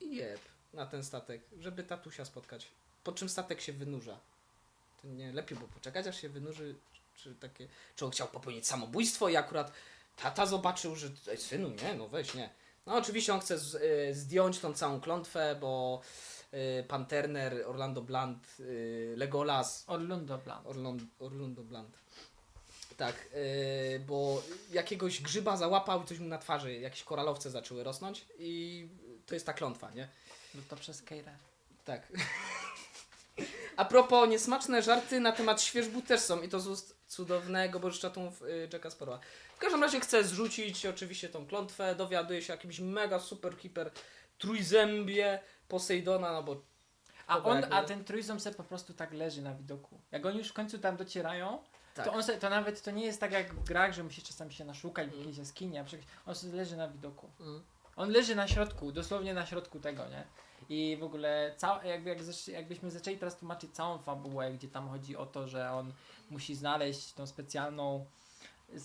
i 0.00 0.16
jeb 0.16 0.40
na 0.72 0.86
ten 0.86 1.04
statek, 1.04 1.42
żeby 1.58 1.82
tatusia 1.82 2.24
spotkać. 2.24 2.68
Po 3.04 3.12
czym 3.12 3.28
statek 3.28 3.60
się 3.60 3.72
wynurza. 3.72 4.18
To 5.02 5.08
nie 5.08 5.32
lepiej 5.32 5.58
było 5.58 5.70
poczekać, 5.70 6.06
aż 6.06 6.20
się 6.20 6.28
wynurzy, 6.28 6.74
czy 7.18 7.34
takie, 7.34 7.68
czy 7.96 8.04
on 8.04 8.10
chciał 8.10 8.28
popełnić 8.28 8.66
samobójstwo 8.66 9.28
i 9.28 9.36
akurat 9.36 9.72
tata 10.16 10.46
zobaczył, 10.46 10.96
że 10.96 11.08
Ej, 11.30 11.38
synu, 11.38 11.68
nie, 11.68 11.94
no 11.94 12.08
weź, 12.08 12.34
nie. 12.34 12.50
No 12.86 12.94
oczywiście 12.94 13.34
on 13.34 13.40
chce 13.40 13.58
z, 13.58 13.74
y, 13.74 14.14
zdjąć 14.14 14.58
tą 14.58 14.74
całą 14.74 15.00
klątwę, 15.00 15.56
bo 15.60 16.00
y, 16.54 16.84
pan 16.88 17.06
Turner, 17.06 17.62
Orlando 17.66 18.02
Blunt, 18.02 18.46
y, 18.60 19.14
Legolas, 19.16 19.84
Orlando 19.86 20.38
Blunt. 20.38 20.66
Orlando, 20.66 21.04
Orlando 21.18 21.62
Blunt. 21.62 21.98
Tak, 22.96 23.28
yy, 23.92 24.00
bo 24.00 24.42
jakiegoś 24.72 25.22
grzyba 25.22 25.56
załapał 25.56 26.02
i 26.02 26.06
coś 26.06 26.18
mu 26.18 26.28
na 26.28 26.38
twarzy, 26.38 26.74
jakieś 26.74 27.04
koralowce 27.04 27.50
zaczęły 27.50 27.84
rosnąć 27.84 28.26
i 28.38 28.88
to 29.26 29.34
jest 29.34 29.46
ta 29.46 29.52
klątwa, 29.52 29.90
nie? 29.90 30.08
No 30.54 30.62
to 30.68 30.76
przez 30.76 31.02
Keirę. 31.02 31.32
Tak. 31.84 32.12
A 33.76 33.84
propos, 33.84 34.28
niesmaczne 34.28 34.82
żarty 34.82 35.20
na 35.20 35.32
temat 35.32 35.62
świeżbu 35.62 36.02
też 36.02 36.20
są 36.20 36.42
i 36.42 36.48
to 36.48 36.60
z 36.60 36.66
ust 36.66 36.97
cudownego 37.08 37.80
bożyczatów 37.80 38.40
yy, 38.40 38.68
Jacka 38.72 38.90
Sparrowa. 38.90 39.20
W 39.56 39.58
każdym 39.58 39.82
razie 39.82 40.00
chcę 40.00 40.24
zrzucić 40.24 40.86
oczywiście 40.86 41.28
tą 41.28 41.46
klątwę, 41.46 41.94
dowiaduje 41.94 42.42
się 42.42 42.52
o 42.52 42.56
jakimś 42.56 42.80
mega 42.80 43.18
super 43.20 43.56
hiper 43.56 43.90
trójzębie 44.38 45.40
Posejdona, 45.68 46.32
no 46.32 46.42
bo 46.42 46.62
A, 47.26 47.42
on, 47.42 47.60
jakby- 47.60 47.74
a 47.76 47.82
ten 47.84 48.04
trójząb 48.04 48.40
se 48.40 48.52
po 48.54 48.64
prostu 48.64 48.94
tak 48.94 49.12
leży 49.12 49.42
na 49.42 49.54
widoku. 49.54 50.00
Jak 50.10 50.26
oni 50.26 50.38
już 50.38 50.48
w 50.48 50.52
końcu 50.52 50.78
tam 50.78 50.96
docierają, 50.96 51.62
tak. 51.94 52.04
to 52.04 52.12
on 52.12 52.22
se, 52.22 52.38
to 52.38 52.50
nawet 52.50 52.82
to 52.82 52.90
nie 52.90 53.04
jest 53.04 53.20
tak 53.20 53.32
jak 53.32 53.54
w 53.54 53.64
grach, 53.64 53.92
że 53.92 54.02
musi 54.04 54.22
czasami 54.22 54.52
się 54.52 54.64
naszukać 54.64 55.06
w 55.06 55.08
Mm. 55.08 55.18
jakiejś 55.20 55.38
jaskini, 55.38 55.78
a 55.78 55.84
przecież 55.84 56.06
on 56.26 56.34
sobie 56.34 56.52
leży 56.52 56.76
na 56.76 56.88
widoku. 56.88 57.30
Mm. 57.40 57.62
On 57.96 58.10
leży 58.10 58.34
na 58.34 58.48
środku, 58.48 58.92
dosłownie 58.92 59.34
na 59.34 59.46
środku 59.46 59.80
tego, 59.80 60.08
nie? 60.08 60.24
I 60.68 60.96
w 61.00 61.02
ogóle 61.02 61.54
cał, 61.56 61.82
jakby, 61.84 62.10
jak 62.10 62.18
jakbyśmy 62.48 62.90
zaczęli 62.90 63.16
teraz 63.18 63.36
tłumaczyć 63.36 63.72
całą 63.74 63.98
fabułę, 63.98 64.52
gdzie 64.52 64.68
tam 64.68 64.88
chodzi 64.88 65.16
o 65.16 65.26
to, 65.26 65.48
że 65.48 65.70
on 65.72 65.92
musi 66.30 66.54
znaleźć 66.54 67.12
tą 67.12 67.26
specjalną 67.26 68.04
y, 68.74 68.78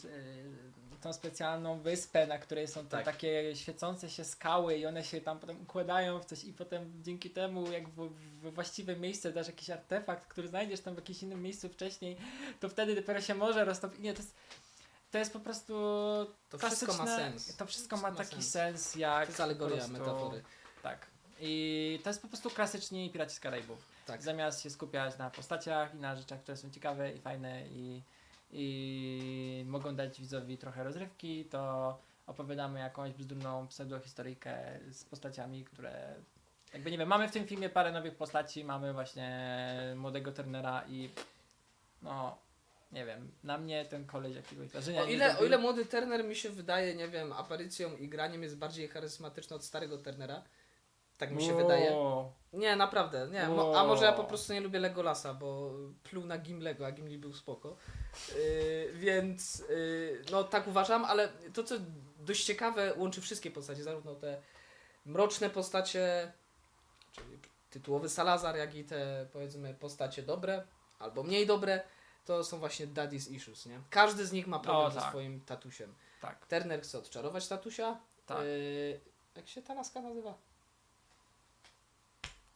tą 1.02 1.14
specjalną 1.14 1.80
wyspę, 1.80 2.28
na 2.28 2.38
której 2.38 2.68
są 2.68 2.84
te 2.84 2.90
Tak. 2.90 3.06
takie 3.06 3.56
świecące 3.56 4.10
się 4.10 4.24
skały 4.26 4.78
i 4.78 4.86
one 4.86 5.04
się 5.04 5.22
tam 5.22 5.40
potem 5.40 5.62
układają 5.62 6.20
w 6.20 6.26
coś 6.26 6.44
i 6.44 6.54
potem 6.54 7.04
dzięki 7.04 7.30
temu 7.30 7.72
jak 7.72 7.90
w, 7.90 8.10
we 8.42 8.52
właściwe 8.52 8.96
miejsce 8.96 9.32
dasz 9.34 9.48
jakiś 9.48 9.70
artefakt, 9.70 10.28
który 10.28 10.48
znajdziesz 10.48 10.80
tam 10.82 10.94
w 10.94 10.98
jakimś 10.98 11.24
innym 11.24 11.42
miejscu 11.42 11.70
wcześniej, 11.70 12.18
to 12.60 12.70
wtedy 12.70 12.96
dopiero 12.96 13.22
się 13.22 13.36
może 13.36 13.66
roztopić. 13.66 14.00
Nie, 14.00 14.14
to 14.14 14.20
jest, 14.22 14.36
to 15.12 15.18
jest 15.18 15.34
po 15.34 15.40
prostu 15.40 15.74
To 16.50 16.58
wszystko 16.58 16.94
ma 16.94 17.06
sens. 17.18 17.56
To 17.58 17.66
wszystko 17.66 17.98
ma 17.98 18.12
taki 18.12 18.36
sens. 18.36 18.48
sens, 18.52 18.96
jak 18.96 19.26
To 19.26 19.32
jest 19.32 19.42
alegoria, 19.42 19.76
prostu- 19.76 19.94
metafory. 19.94 20.44
Tak. 20.84 21.13
I 21.46 22.00
to 22.04 22.10
jest 22.10 22.22
po 22.22 22.28
prostu 22.28 22.50
klasyczni 22.50 23.10
Piraci 23.10 23.36
z 23.36 23.40
Karaibów. 23.40 23.86
Tak. 24.06 24.22
Zamiast 24.22 24.62
się 24.62 24.70
skupiać 24.70 25.18
na 25.18 25.30
postaciach 25.30 25.96
i 25.96 25.98
na 25.98 26.16
rzeczach, 26.16 26.42
które 26.42 26.58
są 26.58 26.72
ciekawe 26.72 27.12
i 27.12 27.20
fajne 27.20 27.68
i, 27.68 28.02
i 28.52 29.66
mogą 29.68 29.96
dać 29.96 30.20
widzowi 30.22 30.58
trochę 30.58 30.84
rozrywki, 30.84 31.46
to 31.46 31.98
opowiadamy 32.28 32.80
jakąś 32.80 33.14
bzdurną 33.14 33.68
pseudohistoryjkę 33.68 34.80
z 34.92 35.04
postaciami, 35.04 35.66
które 35.66 36.16
jakby 36.74 36.92
nie 36.92 36.98
wiem, 36.98 37.08
mamy 37.08 37.28
w 37.28 37.32
tym 37.32 37.48
filmie 37.48 37.70
parę 37.70 37.92
nowych 37.92 38.16
postaci, 38.16 38.64
mamy 38.64 38.94
właśnie 38.94 39.50
młodego 39.96 40.32
Turnera 40.32 40.84
i 40.88 41.10
no 42.02 42.38
nie 42.92 43.06
wiem, 43.06 43.32
na 43.44 43.58
mnie 43.58 43.86
ten 43.86 44.06
koleś 44.06 44.36
jakiegoś 44.36 44.68
wrażenia 44.68 45.02
O 45.02 45.06
ile, 45.06 45.38
o 45.38 45.46
ile 45.46 45.58
młody 45.58 45.86
Turner 45.86 46.24
mi 46.24 46.36
się 46.36 46.50
wydaje, 46.50 46.96
nie 46.96 47.08
wiem, 47.08 47.34
aparycją 47.34 47.98
i 47.98 48.10
graniem 48.10 48.44
jest 48.44 48.58
bardziej 48.58 48.88
charyzmatyczny 48.88 49.56
od 49.56 49.64
starego 49.64 49.98
Turnera. 49.98 50.44
Tak 51.18 51.32
mi 51.32 51.44
się 51.44 51.58
wydaje. 51.58 51.96
Nie, 52.54 52.76
naprawdę, 52.76 53.28
nie. 53.32 53.48
Mo, 53.48 53.80
a 53.80 53.84
może 53.84 54.06
ja 54.06 54.14
po 54.14 54.24
prostu 54.24 54.54
nie 54.54 54.62
lubię 54.62 54.80
Legolasa, 54.80 55.34
bo 55.34 55.72
pluł 56.04 56.26
na 56.26 56.38
Gimlego, 56.38 56.86
a 56.86 56.92
Gimli 56.92 57.18
był 57.18 57.34
spoko. 57.34 57.76
Yy, 58.36 58.94
więc 58.94 59.60
yy, 59.70 60.22
no 60.32 60.44
tak 60.44 60.68
uważam, 60.68 61.06
ale 61.06 61.30
to 61.54 61.64
co 61.64 61.76
dość 62.20 62.46
ciekawe 62.46 62.94
łączy 62.98 63.22
wszystkie 63.22 63.52
postacie, 63.52 63.84
zarówno 63.84 64.16
te 64.16 64.42
mroczne 65.06 65.50
postacie, 65.50 66.32
czyli 67.12 67.40
tytułowy 67.70 68.10
Salazar, 68.10 68.56
jak 68.56 68.76
i 68.76 68.84
te 68.84 69.28
powiedzmy 69.34 69.74
postacie 69.74 70.24
dobre 70.24 70.64
albo 71.00 71.24
mniej 71.24 71.48
dobre, 71.48 71.82
to 72.26 72.44
są 72.44 72.60
właśnie 72.60 72.88
daddy's 72.88 73.32
issues, 73.32 73.66
nie? 73.66 73.80
Każdy 73.90 74.26
z 74.26 74.32
nich 74.32 74.48
ma 74.48 74.60
problem 74.60 74.88
O, 74.88 74.92
ze 74.92 75.00
tak. 75.00 75.10
swoim 75.10 75.42
tatusiem. 75.42 75.94
Tak, 76.22 76.46
Turner 76.46 76.82
chce 76.82 76.98
odczarować 76.98 77.48
tatusia. 77.48 78.00
tak. 78.26 78.44
Yy, 78.44 79.00
jak 79.36 79.48
się 79.48 79.62
ta 79.62 79.74
laska 79.74 80.02
nazywa? 80.02 80.38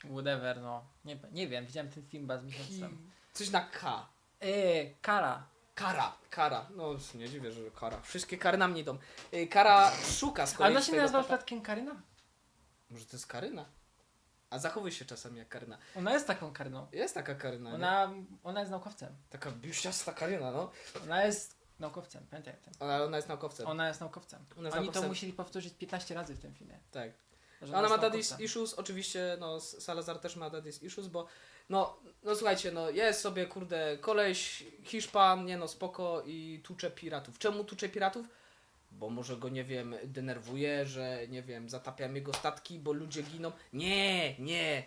Whatever, 0.04 0.62
no. 0.62 0.86
Nie, 1.06 1.18
nie 1.32 1.48
wiem, 1.48 1.66
widziałem 1.66 1.92
ten 1.92 2.04
film 2.08 2.28
bez 2.28 2.44
miesiąc 2.44 2.80
temu. 2.80 2.98
Coś 3.34 3.50
na 3.50 3.62
K. 3.62 4.10
Eee, 4.42 4.96
Kara. 5.02 5.48
Kara, 5.76 6.14
kara. 6.30 6.66
No 6.76 6.94
nie 7.16 7.30
dziwię, 7.30 7.52
że 7.52 7.72
kara. 7.72 8.02
Wszystkie 8.02 8.38
kary 8.38 8.58
na 8.58 8.68
mnie 8.68 8.82
idą. 8.82 8.98
Yy, 9.32 9.48
Kara 9.48 9.92
szuka 10.18 10.48
z 10.48 10.54
A 10.54 10.58
kolei 10.58 10.72
ona 10.72 10.80
się 10.80 10.86
swojego 10.86 11.02
nazywa 11.04 11.18
tata. 11.24 11.28
przypadkiem 11.28 11.62
Karyna? 11.62 11.96
Może 12.90 13.06
to 13.06 13.16
jest 13.18 13.28
Karyna? 13.28 13.66
A 14.50 14.60
zachowuj 14.60 14.92
się 14.92 15.06
czasami 15.06 15.38
jak 15.38 15.50
Karyna. 15.50 15.78
Ona 15.96 16.14
jest 16.14 16.28
taką 16.28 16.54
Karyną. 16.54 16.88
Jest 16.92 17.14
taka 17.16 17.36
Karyna, 17.36 17.70
nie? 17.70 17.76
Ona, 17.76 18.14
ona 18.44 18.60
jest 18.60 18.72
naukowcem. 18.72 19.16
Taka 19.30 19.52
biuściasta 19.52 20.14
Karyna, 20.14 20.52
no. 20.52 20.72
Ona 21.04 21.24
jest 21.26 21.58
naukowcem, 21.80 22.26
pamiętaj 22.30 22.54
o 22.54 22.58
tym. 22.58 22.74
Ale 22.80 23.04
ona 23.06 23.18
jest 23.18 23.30
naukowcem. 23.30 23.68
Ona 23.68 23.88
jest 23.88 24.00
naukowcem. 24.00 24.40
Ona 24.58 24.68
jest 24.68 24.78
Oni 24.78 24.86
naukowcem. 24.86 25.04
to 25.04 25.10
musieli 25.10 25.34
powtórzyć 25.34 25.74
15 25.74 26.16
razy 26.16 26.36
w 26.36 26.40
tym 26.40 26.54
filmie. 26.54 26.80
Tak. 26.92 27.12
Że 27.62 27.78
Ona 27.78 27.90
ma 27.90 27.96
jest 27.96 28.32
daddy's 28.32 28.42
issues, 28.42 28.74
oczywiście, 28.74 29.38
no 29.40 29.60
Salazar 29.60 30.20
też 30.20 30.36
ma 30.36 30.50
daddy's 30.50 30.86
issues, 30.86 31.08
bo 31.08 31.28
no, 31.70 31.98
no 32.24 32.36
słuchajcie, 32.36 32.72
no 32.72 32.90
jest 32.90 33.22
sobie, 33.22 33.46
kurde, 33.46 33.98
koleś, 34.02 34.64
Hiszpan, 34.84 35.46
nie 35.46 35.58
no, 35.58 35.68
spoko 35.68 36.24
i 36.26 36.62
tucze 36.64 36.92
piratów. 36.92 37.40
Czemu 37.40 37.64
tucze 37.64 37.90
piratów? 37.90 38.28
Bo 38.92 39.10
może 39.10 39.38
go, 39.38 39.50
nie 39.50 39.64
wiem, 39.64 39.96
denerwuje, 40.04 40.86
że, 40.86 41.28
nie 41.28 41.44
wiem, 41.44 41.70
zatapiamy 41.70 42.14
jego 42.14 42.34
statki, 42.34 42.80
bo 42.80 42.94
ludzie 42.94 43.24
giną. 43.24 43.52
Nie, 43.74 44.40
nie, 44.40 44.84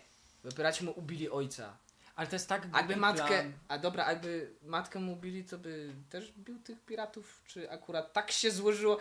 piraci 0.55 0.85
mu 0.85 0.91
ubili 0.91 1.29
ojca. 1.29 1.77
Ale 2.15 2.27
to 2.27 2.35
jest 2.35 2.49
tak 2.49 2.63
Jakby 2.63 2.81
głupi 2.81 2.99
matkę, 2.99 3.27
plan. 3.27 3.53
a 3.67 3.77
dobra, 3.77 4.09
jakby 4.09 4.53
matkę 4.63 4.99
mu 4.99 5.13
ubili, 5.13 5.43
to 5.43 5.57
by 5.57 5.93
też 6.09 6.31
bił 6.31 6.59
tych 6.59 6.85
piratów? 6.85 7.41
Czy 7.45 7.71
akurat 7.71 8.13
tak 8.13 8.31
się 8.31 8.51
złożyło? 8.51 8.97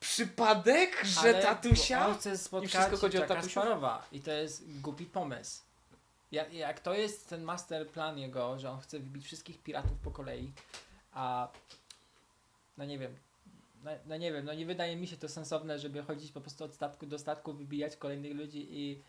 Przypadek, 0.00 1.04
że 1.04 1.20
Ale 1.20 1.42
tatusia? 1.42 2.06
On 2.06 2.14
chce 2.14 2.38
spotkać 2.38 2.70
wszystko 2.70 2.96
chodzi 2.96 3.18
o? 3.18 3.42
Sparrowa 3.42 4.06
i 4.12 4.20
to 4.20 4.32
jest 4.32 4.80
głupi 4.80 5.06
pomysł. 5.06 5.62
Jak, 6.32 6.52
jak 6.52 6.80
to 6.80 6.94
jest 6.94 7.28
ten 7.28 7.42
master 7.42 7.88
plan 7.88 8.18
jego, 8.18 8.58
że 8.58 8.70
on 8.70 8.80
chce 8.80 8.98
wybić 8.98 9.24
wszystkich 9.24 9.62
piratów 9.62 9.98
po 10.04 10.10
kolei, 10.10 10.52
a 11.12 11.48
no 12.78 12.84
nie 12.84 12.98
wiem, 12.98 13.16
no, 13.84 13.90
no 14.06 14.16
nie 14.16 14.32
wiem, 14.32 14.44
no 14.44 14.54
nie 14.54 14.66
wydaje 14.66 14.96
mi 14.96 15.06
się 15.06 15.16
to 15.16 15.28
sensowne, 15.28 15.78
żeby 15.78 16.02
chodzić 16.02 16.32
po 16.32 16.40
prostu 16.40 16.64
od 16.64 16.74
statku 16.74 17.06
do 17.06 17.18
statku, 17.18 17.52
wybijać 17.52 17.96
kolejnych 17.96 18.36
ludzi 18.36 18.66
i 18.70 19.02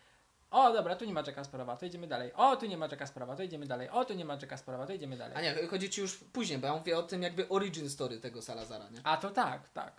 o 0.50 0.72
dobra, 0.72 0.96
tu 0.96 1.04
nie 1.04 1.12
ma 1.12 1.22
Jacka 1.26 1.44
Sparrowa, 1.44 1.76
to 1.76 1.86
idziemy 1.86 2.06
dalej. 2.06 2.32
O, 2.32 2.56
tu 2.56 2.66
nie 2.66 2.76
ma 2.76 2.86
Jacka 2.86 3.06
Sparrowa, 3.06 3.36
to 3.36 3.42
idziemy 3.42 3.66
dalej. 3.66 3.88
O, 3.90 4.04
tu 4.04 4.14
nie 4.14 4.24
ma 4.24 4.34
Jacka 4.34 4.56
Sparrowa, 4.56 4.86
to 4.86 4.92
idziemy 4.92 5.16
dalej. 5.16 5.36
A 5.36 5.40
nie, 5.40 5.66
chodzi 5.66 5.90
ci 5.90 6.00
już 6.00 6.16
później, 6.16 6.58
bo 6.58 6.66
ja 6.66 6.74
mówię 6.74 6.98
o 6.98 7.02
tym 7.02 7.22
jakby 7.22 7.48
origin 7.48 7.90
story 7.90 8.20
tego 8.20 8.42
Salazara, 8.42 8.88
nie? 8.88 9.00
A 9.04 9.16
to 9.16 9.30
tak, 9.30 9.68
tak. 9.68 9.92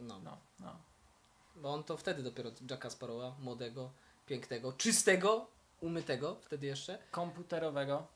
No. 0.00 0.20
No, 0.20 0.38
no. 0.60 0.76
Bo 1.56 1.72
on 1.72 1.84
to 1.84 1.96
wtedy 1.96 2.22
dopiero 2.22 2.50
Jacka 2.70 2.90
Sparrowa, 2.90 3.34
młodego, 3.40 3.90
pięknego, 4.26 4.72
czystego, 4.72 5.46
umytego 5.80 6.36
wtedy 6.40 6.66
jeszcze. 6.66 6.98
Komputerowego. 7.10 8.06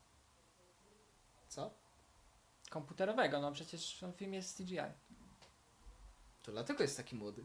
Co? 1.48 1.70
Komputerowego, 2.70 3.40
no 3.40 3.52
przecież 3.52 3.96
ten 4.00 4.12
film 4.12 4.34
jest 4.34 4.56
CGI. 4.56 4.78
To 6.42 6.52
dlatego 6.52 6.82
jest 6.82 6.96
taki 6.96 7.16
młody. 7.16 7.44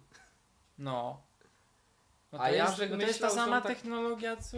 No. 0.78 1.22
no 2.32 2.40
A 2.40 2.48
to, 2.48 2.54
ja, 2.54 2.64
jest, 2.64 2.78
że 2.78 2.90
no 2.90 2.98
to 2.98 3.02
jest 3.02 3.20
ta 3.20 3.28
myślał, 3.28 3.46
sama 3.46 3.62
tak- 3.62 3.78
technologia 3.78 4.38
co 4.38 4.58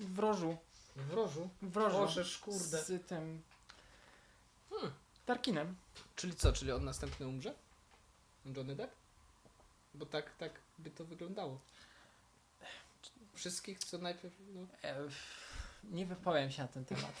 w 0.00 0.14
wrożu. 0.14 0.56
W 0.96 1.12
rożu. 1.12 1.48
W. 1.62 1.70
Bożeż, 1.72 2.38
kurde. 2.38 2.84
Z 2.84 3.06
tym 3.06 3.42
Hmm. 4.70 4.92
Tarkinem. 5.26 5.76
Czyli 6.16 6.34
co, 6.36 6.52
czyli 6.52 6.72
on 6.72 6.84
następny 6.84 7.28
umrze? 7.28 7.54
Johnny 8.46 8.76
Depp? 8.76 8.94
Bo 9.94 10.06
tak, 10.06 10.36
tak 10.36 10.52
by 10.78 10.90
to 10.90 11.04
wyglądało. 11.04 11.60
Wszystkich, 13.34 13.78
co 13.78 13.98
najpierw... 13.98 14.34
No. 14.54 14.66
E, 14.84 15.08
nie 15.84 16.06
wypowiem 16.06 16.50
się 16.50 16.62
na 16.62 16.68
ten 16.68 16.84
temat. 16.84 17.14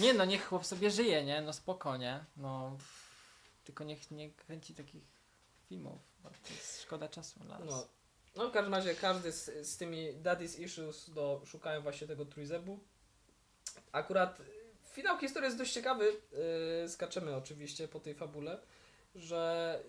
Nie 0.00 0.14
no, 0.14 0.24
niech 0.24 0.46
chłop 0.46 0.66
sobie 0.66 0.90
żyje, 0.90 1.24
nie? 1.24 1.42
No 1.42 1.52
spokojnie. 1.52 2.24
No, 2.36 2.76
tylko 3.64 3.84
niech 3.84 4.10
nie 4.10 4.30
kręci 4.30 4.74
takich 4.74 5.02
filmów, 5.68 5.98
bo 6.22 6.30
to 6.30 6.54
jest 6.54 6.82
szkoda 6.82 7.08
czasu 7.08 7.40
dla 7.40 7.58
nas. 7.58 7.68
No, 7.68 7.86
no 8.36 8.48
w 8.48 8.52
każdym 8.52 8.74
razie 8.74 8.94
każdy 8.94 9.32
z, 9.32 9.66
z 9.68 9.76
tymi 9.76 10.14
daddy's 10.14 10.60
issues 10.60 11.10
do, 11.10 11.42
szukają 11.46 11.82
właśnie 11.82 12.06
tego 12.06 12.24
trójzebu. 12.24 12.80
Akurat 13.92 14.40
y, 14.40 14.44
finał 14.92 15.18
historii 15.18 15.46
jest 15.46 15.58
dość 15.58 15.72
ciekawy. 15.72 16.12
Yy, 16.82 16.88
skaczemy 16.88 17.36
oczywiście 17.36 17.88
po 17.88 18.00
tej 18.00 18.14
fabule, 18.14 18.60
że 19.16 19.80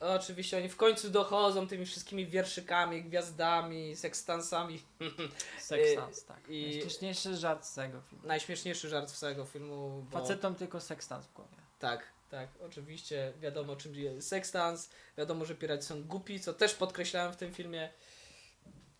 oczywiście 0.00 0.56
oni 0.56 0.68
w 0.68 0.76
końcu 0.76 1.10
dochodzą 1.10 1.68
tymi 1.68 1.86
wszystkimi 1.86 2.26
wierszykami, 2.26 3.02
gwiazdami, 3.02 3.96
sekstansami. 3.96 4.82
Sextans, 5.58 6.24
tak. 6.24 6.40
i- 6.48 6.62
Najśmieszniejszy 6.62 7.36
żart 7.36 7.64
z 7.66 7.74
tego 7.74 8.00
filmu. 8.00 8.26
Najśmieszniejszy 8.26 8.88
żart 8.88 9.10
z 9.10 9.18
całego 9.18 9.44
filmu. 9.44 10.06
Bo... 10.10 10.18
Facetom 10.20 10.54
tylko 10.54 10.80
sextans 10.80 11.26
w 11.26 11.32
głowie. 11.32 11.56
Tak, 11.78 12.04
tak, 12.30 12.48
oczywiście. 12.66 13.32
Wiadomo 13.40 13.76
czym 13.76 13.94
jest 13.94 14.28
sekstans, 14.28 14.90
wiadomo, 15.18 15.44
że 15.44 15.54
piraci 15.54 15.82
są 15.84 16.04
głupi, 16.04 16.40
co 16.40 16.52
też 16.52 16.74
podkreślałem 16.74 17.32
w 17.32 17.36
tym 17.36 17.54
filmie. 17.54 17.90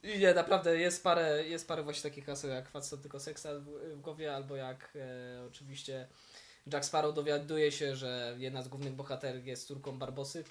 I 0.02 0.18
nie, 0.18 0.34
naprawdę 0.34 0.78
jest 0.78 1.04
parę, 1.04 1.46
jest 1.46 1.68
parę 1.68 1.82
właśnie 1.82 2.10
takich 2.10 2.26
haseł 2.26 2.50
jak 2.50 2.68
facet 2.68 3.02
tylko 3.02 3.20
sekstans 3.20 3.64
w, 3.64 3.96
w 3.96 4.00
głowie, 4.00 4.34
albo 4.36 4.56
jak 4.56 4.90
e, 4.96 5.44
oczywiście 5.46 6.08
Jack 6.66 6.84
Sparrow 6.84 7.14
dowiaduje 7.14 7.72
się, 7.72 7.96
że 7.96 8.34
jedna 8.38 8.62
z 8.62 8.68
głównych 8.68 8.92
bohaterek 8.94 9.46
jest 9.46 9.66
córką 9.66 9.98
Barbosy, 9.98 10.44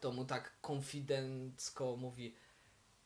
to 0.00 0.12
mu 0.12 0.24
tak 0.24 0.52
konfidencko 0.60 1.96
mówi 1.96 2.34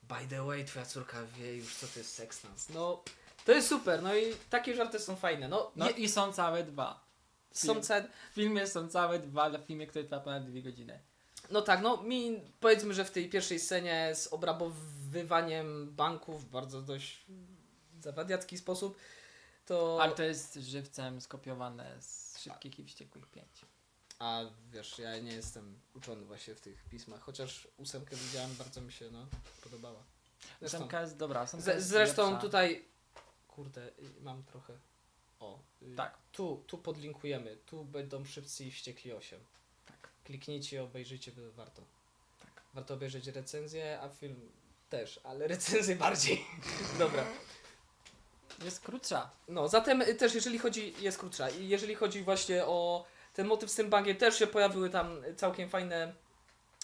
by 0.03 0.27
the 0.29 0.45
way, 0.47 0.65
twoja 0.65 0.87
córka 0.87 1.25
wie 1.39 1.57
już 1.57 1.75
co 1.77 1.87
to 1.87 1.99
jest 1.99 2.15
sekstans. 2.15 2.69
No, 2.69 3.05
to 3.45 3.53
jest 3.53 3.69
super, 3.69 4.03
no 4.03 4.15
i 4.17 4.35
takie 4.51 4.75
żarty 4.75 4.99
są 4.99 5.17
fajne. 5.17 5.49
No, 5.49 5.73
No 5.77 5.87
je, 5.87 5.93
i 5.93 6.09
są 6.09 6.33
całe 6.33 6.65
dwa. 6.65 7.05
są 7.53 7.81
cen, 7.81 8.09
W 8.31 8.35
filmie 8.35 8.67
są 8.67 8.89
całe 8.89 9.19
dwa, 9.19 9.51
w 9.59 9.67
filmie, 9.67 9.87
który 9.87 10.05
trwa 10.05 10.21
ponad 10.21 10.45
dwie 10.45 10.63
godziny. 10.63 11.01
No 11.51 11.63
tak, 11.63 11.83
no 11.83 12.03
mi 12.03 12.41
powiedzmy, 12.61 12.95
że 12.95 13.05
w 13.05 13.11
tej 13.11 13.29
pierwszej 13.29 13.59
scenie 13.61 14.13
z 14.15 14.27
obrabowywaniem 14.33 15.91
banków 15.95 16.45
w 16.45 16.51
bardzo 16.51 16.83
dość 16.83 17.27
zawadiacki 18.01 18.59
sposób, 18.59 18.97
to... 19.71 20.03
Ale 20.03 20.15
to 20.15 20.23
jest 20.23 20.55
żywcem 20.55 21.21
skopiowane 21.21 22.03
z 22.03 22.39
Szybkich 22.39 22.79
i 22.79 22.85
Wściekłych 22.85 23.27
5. 23.27 23.47
A 24.19 24.41
wiesz, 24.73 24.99
ja 24.99 25.19
nie 25.19 25.33
jestem 25.33 25.81
uczony 25.95 26.25
właśnie 26.25 26.55
w 26.55 26.61
tych 26.61 26.85
pismach, 26.85 27.21
chociaż 27.21 27.69
ósemkę 27.77 28.17
widziałem, 28.17 28.55
bardzo 28.55 28.81
mi 28.81 28.93
się 28.93 29.11
no, 29.11 29.27
podobała. 29.63 30.03
Zresztą, 30.61 30.79
Ósemka 30.79 31.01
jest 31.01 31.17
dobra. 31.17 31.43
ósemka 31.43 31.65
z, 31.65 31.75
jest 31.75 31.89
zresztą 31.89 32.23
lepsza. 32.23 32.41
tutaj, 32.41 32.85
kurde, 33.49 33.89
y, 33.89 33.93
mam 34.21 34.45
trochę, 34.45 34.73
o, 35.41 35.59
y, 35.83 35.95
Tak. 35.97 36.19
tu, 36.33 36.65
tu 36.67 36.79
podlinkujemy, 36.79 37.57
tu 37.67 37.85
będą 37.85 38.25
Szybcy 38.25 38.65
i 38.65 38.71
Wściekli 38.71 39.13
8. 39.13 39.41
Tak. 39.87 40.11
Kliknijcie, 40.25 40.83
obejrzyjcie, 40.83 41.33
bo 41.33 41.53
warto. 41.53 41.83
Tak. 42.41 42.63
Warto 42.75 42.95
obejrzeć 42.95 43.27
recenzję, 43.27 44.01
a 44.01 44.09
film 44.09 44.51
też, 44.89 45.21
ale 45.25 45.49
recenzję 45.49 45.97
bardziej. 45.97 46.45
Dobra. 46.99 47.27
Jest 48.65 48.81
krótsza. 48.81 49.31
No, 49.49 49.69
zatem 49.69 50.03
y, 50.03 50.15
też 50.15 50.35
jeżeli 50.35 50.59
chodzi, 50.59 50.95
jest 51.01 51.19
krótsza, 51.19 51.51
i 51.51 51.69
jeżeli 51.69 51.95
chodzi 51.95 52.23
właśnie 52.23 52.67
o 52.67 53.05
ten 53.35 53.47
motyw 53.47 53.71
z 53.71 53.75
tym 53.75 53.91
bankiem, 53.91 54.17
też 54.17 54.39
się 54.39 54.47
pojawiły 54.47 54.91
tam 54.91 55.23
całkiem 55.37 55.69
fajne 55.69 56.13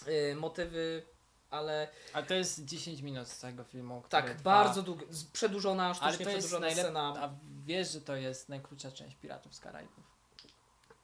y, 0.07 0.35
motywy, 0.35 1.03
ale 1.49 1.87
Ale 2.13 2.25
to 2.25 2.33
jest 2.33 2.65
10 2.65 3.01
minut 3.01 3.27
z 3.27 3.37
całego 3.37 3.63
filmu. 3.63 4.01
który 4.01 4.11
tak, 4.11 4.25
trwa. 4.29 4.41
bardzo 4.63 4.81
długo, 4.81 5.05
z- 5.09 5.23
przedłużona, 5.25 5.85
Ale 5.85 5.93
sztucznie 5.95 6.25
to 6.25 6.31
jest 6.31 6.47
przedłużona 6.47 6.67
najlep... 6.67 6.85
scena. 6.85 7.13
A 7.19 7.29
wiesz, 7.65 7.91
że 7.91 8.01
to 8.01 8.15
jest 8.15 8.49
najkrótsza 8.49 8.91
część 8.91 9.15
Piratów 9.15 9.55
z 9.55 9.59
Karaibów. 9.59 10.03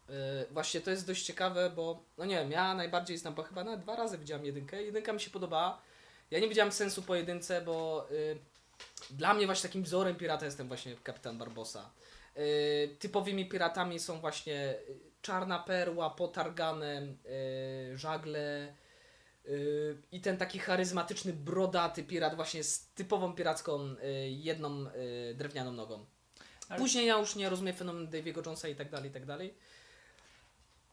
Yy, 0.10 0.16
właśnie 0.52 0.82
to 0.82 0.92
jest 0.92 1.08
dość 1.08 1.24
ciekawe, 1.26 1.70
bo 1.70 2.00
no 2.18 2.26
nie 2.26 2.36
wiem, 2.36 2.52
ja 2.52 2.74
najbardziej 2.74 3.18
znam, 3.18 3.34
bo 3.34 3.44
chyba 3.44 3.64
na 3.64 3.78
dwa 3.78 3.96
razy 3.96 4.18
widziałem 4.18 4.46
jedynkę. 4.46 4.84
Jedynka 4.84 5.14
mi 5.14 5.20
się 5.22 5.30
podobała. 5.30 5.82
Ja 6.32 6.40
nie 6.40 6.50
widziałem 6.50 6.72
sensu 6.72 7.02
po 7.02 7.16
jedynce, 7.16 7.62
bo 7.62 8.08
yy, 8.12 8.38
dla 9.10 9.34
mnie 9.34 9.46
właśnie 9.46 9.70
takim 9.70 9.84
wzorem 9.84 10.16
pirata 10.16 10.46
jestem 10.46 10.68
właśnie 10.68 10.96
kapitan 10.96 11.38
Barbosa. 11.38 11.92
Yy, 12.36 12.44
typowymi 13.00 13.50
piratami 13.50 14.00
są 14.00 14.20
właśnie 14.20 14.54
yy, 14.54 15.00
Czarna 15.22 15.60
Perła, 15.60 16.10
Potarganem, 16.10 17.18
yy, 17.90 17.98
Żagle 17.98 18.74
yy, 19.46 19.98
i 20.12 20.22
ten 20.22 20.38
taki 20.38 20.60
charyzmatyczny, 20.60 21.34
brodaty 21.34 22.04
pirat 22.04 22.36
właśnie 22.36 22.64
z 22.64 22.88
typową 22.88 23.34
piracką 23.34 23.86
yy, 23.86 24.30
jedną 24.30 24.84
yy, 24.84 24.90
drewnianą 25.36 25.72
nogą. 25.72 26.06
Później 26.78 27.08
ja 27.08 27.18
już 27.20 27.36
nie 27.36 27.50
rozumiem 27.50 27.76
fenomenu 27.76 28.08
Daviego 28.08 28.42
Jonesa 28.46 28.68
i 28.68 28.76
tak 28.76 28.90
dalej, 28.90 29.10
i 29.10 29.14
tak 29.14 29.26
dalej. 29.26 29.54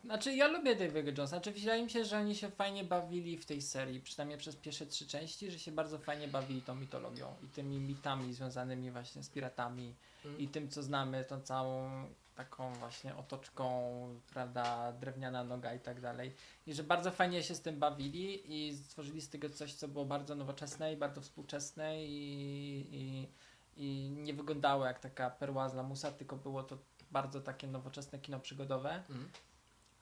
Znaczy 0.04 0.32
ja 0.32 0.48
lubię 0.48 0.76
Davy'ego 0.76 1.06
Jonesa, 1.06 1.26
znaczy 1.26 1.52
wydaje 1.52 1.84
mi 1.84 1.90
się, 1.90 2.04
że 2.04 2.18
oni 2.18 2.34
się 2.34 2.50
fajnie 2.50 2.84
bawili 2.84 3.38
w 3.38 3.46
tej 3.46 3.62
serii, 3.62 4.00
przynajmniej 4.00 4.38
przez 4.38 4.56
pierwsze 4.56 4.86
trzy 4.86 5.06
części, 5.06 5.50
że 5.50 5.58
się 5.58 5.72
bardzo 5.72 5.98
fajnie 5.98 6.28
bawili 6.28 6.62
tą 6.62 6.74
mitologią 6.74 7.34
i 7.44 7.46
tymi 7.48 7.78
mitami 7.78 8.34
związanymi 8.34 8.90
właśnie 8.90 9.22
z 9.22 9.28
piratami 9.28 9.94
Mm. 10.24 10.38
i 10.38 10.48
tym 10.48 10.68
co 10.68 10.82
znamy, 10.82 11.24
tą 11.24 11.40
całą 11.40 11.90
taką 12.34 12.72
właśnie 12.72 13.16
otoczką, 13.16 13.92
prawda, 14.32 14.92
drewniana 14.92 15.44
noga 15.44 15.74
i 15.74 15.80
tak 15.80 16.00
dalej. 16.00 16.34
I 16.66 16.74
że 16.74 16.82
bardzo 16.82 17.10
fajnie 17.10 17.42
się 17.42 17.54
z 17.54 17.60
tym 17.60 17.78
bawili 17.78 18.54
i 18.54 18.76
stworzyli 18.76 19.20
z 19.20 19.28
tego 19.28 19.50
coś, 19.50 19.74
co 19.74 19.88
było 19.88 20.04
bardzo 20.04 20.34
nowoczesne 20.34 20.92
i 20.92 20.96
bardzo 20.96 21.20
współczesne 21.20 22.04
i, 22.04 22.86
i, 22.92 23.28
i 23.76 24.10
nie 24.10 24.34
wyglądało 24.34 24.86
jak 24.86 25.00
taka 25.00 25.30
perła 25.30 25.68
z 25.68 25.74
lamusa, 25.74 26.12
tylko 26.12 26.36
było 26.36 26.62
to 26.62 26.78
bardzo 27.10 27.40
takie 27.40 27.66
nowoczesne 27.66 28.18
kino 28.18 28.40
przygodowe 28.40 29.02
Mm. 29.10 29.28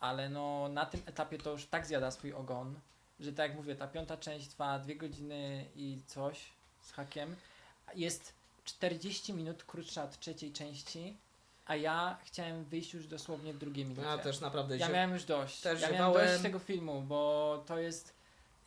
Ale 0.00 0.28
no 0.28 0.68
na 0.68 0.86
tym 0.86 1.02
etapie 1.06 1.38
to 1.38 1.50
już 1.50 1.66
tak 1.66 1.86
zjada 1.86 2.10
swój 2.10 2.32
ogon, 2.32 2.74
że 3.20 3.32
tak 3.32 3.48
jak 3.48 3.56
mówię, 3.56 3.76
ta 3.76 3.88
piąta 3.88 4.16
część 4.16 4.48
trwa 4.48 4.78
dwie 4.78 4.96
godziny 4.96 5.64
i 5.76 5.98
coś 6.06 6.44
z 6.82 6.92
hakiem. 6.92 7.36
Jest 7.94 8.32
40 8.64 9.32
minut 9.32 9.64
krótsza 9.64 10.04
od 10.04 10.18
trzeciej 10.18 10.52
części, 10.52 11.16
a 11.66 11.76
ja 11.76 12.18
chciałem 12.24 12.64
wyjść 12.64 12.94
już 12.94 13.06
dosłownie 13.06 13.52
w 13.52 13.58
drugiej 13.58 13.84
minucie. 13.84 14.08
Ja 14.08 14.18
też 14.18 14.40
naprawdę 14.40 14.76
Ja 14.76 14.88
miałem 14.88 15.12
już 15.12 15.24
dość. 15.24 15.60
też 15.60 15.80
ja 15.80 15.90
miałem 15.90 16.12
dość 16.12 16.42
tego 16.42 16.58
filmu, 16.58 17.02
bo 17.02 17.62
to 17.66 17.78
jest. 17.78 18.14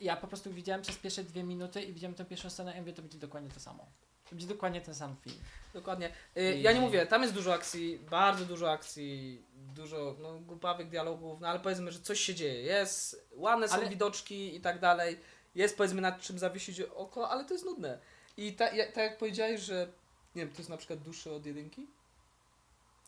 Ja 0.00 0.16
po 0.16 0.26
prostu 0.26 0.52
widziałem 0.52 0.82
przez 0.82 0.96
pierwsze 0.96 1.24
dwie 1.24 1.42
minuty 1.42 1.82
i 1.82 1.92
widziałem 1.92 2.14
tę 2.14 2.24
pierwszą 2.24 2.50
scenę 2.50 2.76
i 2.76 2.80
mówię, 2.80 2.92
to 2.92 3.02
będzie 3.02 3.18
dokładnie 3.18 3.50
to 3.50 3.60
samo. 3.60 3.86
To 4.32 4.36
będzie 4.36 4.46
dokładnie 4.46 4.80
ten 4.80 4.94
sam 4.94 5.16
film. 5.16 5.36
Dokładnie. 5.74 6.12
Y, 6.36 6.54
I- 6.54 6.62
Ja 6.62 6.72
nie 6.72 6.80
mówię, 6.80 7.06
tam 7.06 7.22
jest 7.22 7.34
dużo 7.34 7.54
akcji, 7.54 7.98
bardzo 8.10 8.44
dużo 8.44 8.70
akcji, 8.72 9.42
dużo 9.54 10.16
no, 10.20 10.38
głupawych 10.40 10.88
dialogów, 10.88 11.40
no 11.40 11.48
ale 11.48 11.60
powiedzmy, 11.60 11.92
że 11.92 12.00
coś 12.00 12.20
się 12.20 12.34
dzieje. 12.34 12.62
Jest, 12.62 13.26
ładne 13.32 13.68
są 13.68 13.74
Ale- 13.74 13.88
widoczki 13.88 14.56
i 14.56 14.60
tak 14.60 14.80
dalej. 14.80 15.20
Jest 15.54 15.76
powiedzmy 15.76 16.00
nad 16.00 16.20
czym 16.20 16.38
zawiesić 16.38 16.80
oko, 16.80 17.30
ale 17.30 17.44
to 17.44 17.54
jest 17.54 17.64
nudne. 17.64 17.98
I 18.36 18.52
ta, 18.52 18.70
ja, 18.72 18.86
tak 18.86 18.96
jak 18.96 19.18
powiedziałeś, 19.18 19.60
że 19.60 19.88
nie 20.34 20.42
wiem, 20.44 20.52
to 20.52 20.58
jest 20.58 20.70
na 20.70 20.76
przykład 20.76 20.98
dłuższe 20.98 21.32
od 21.32 21.46
jedynki? 21.46 21.86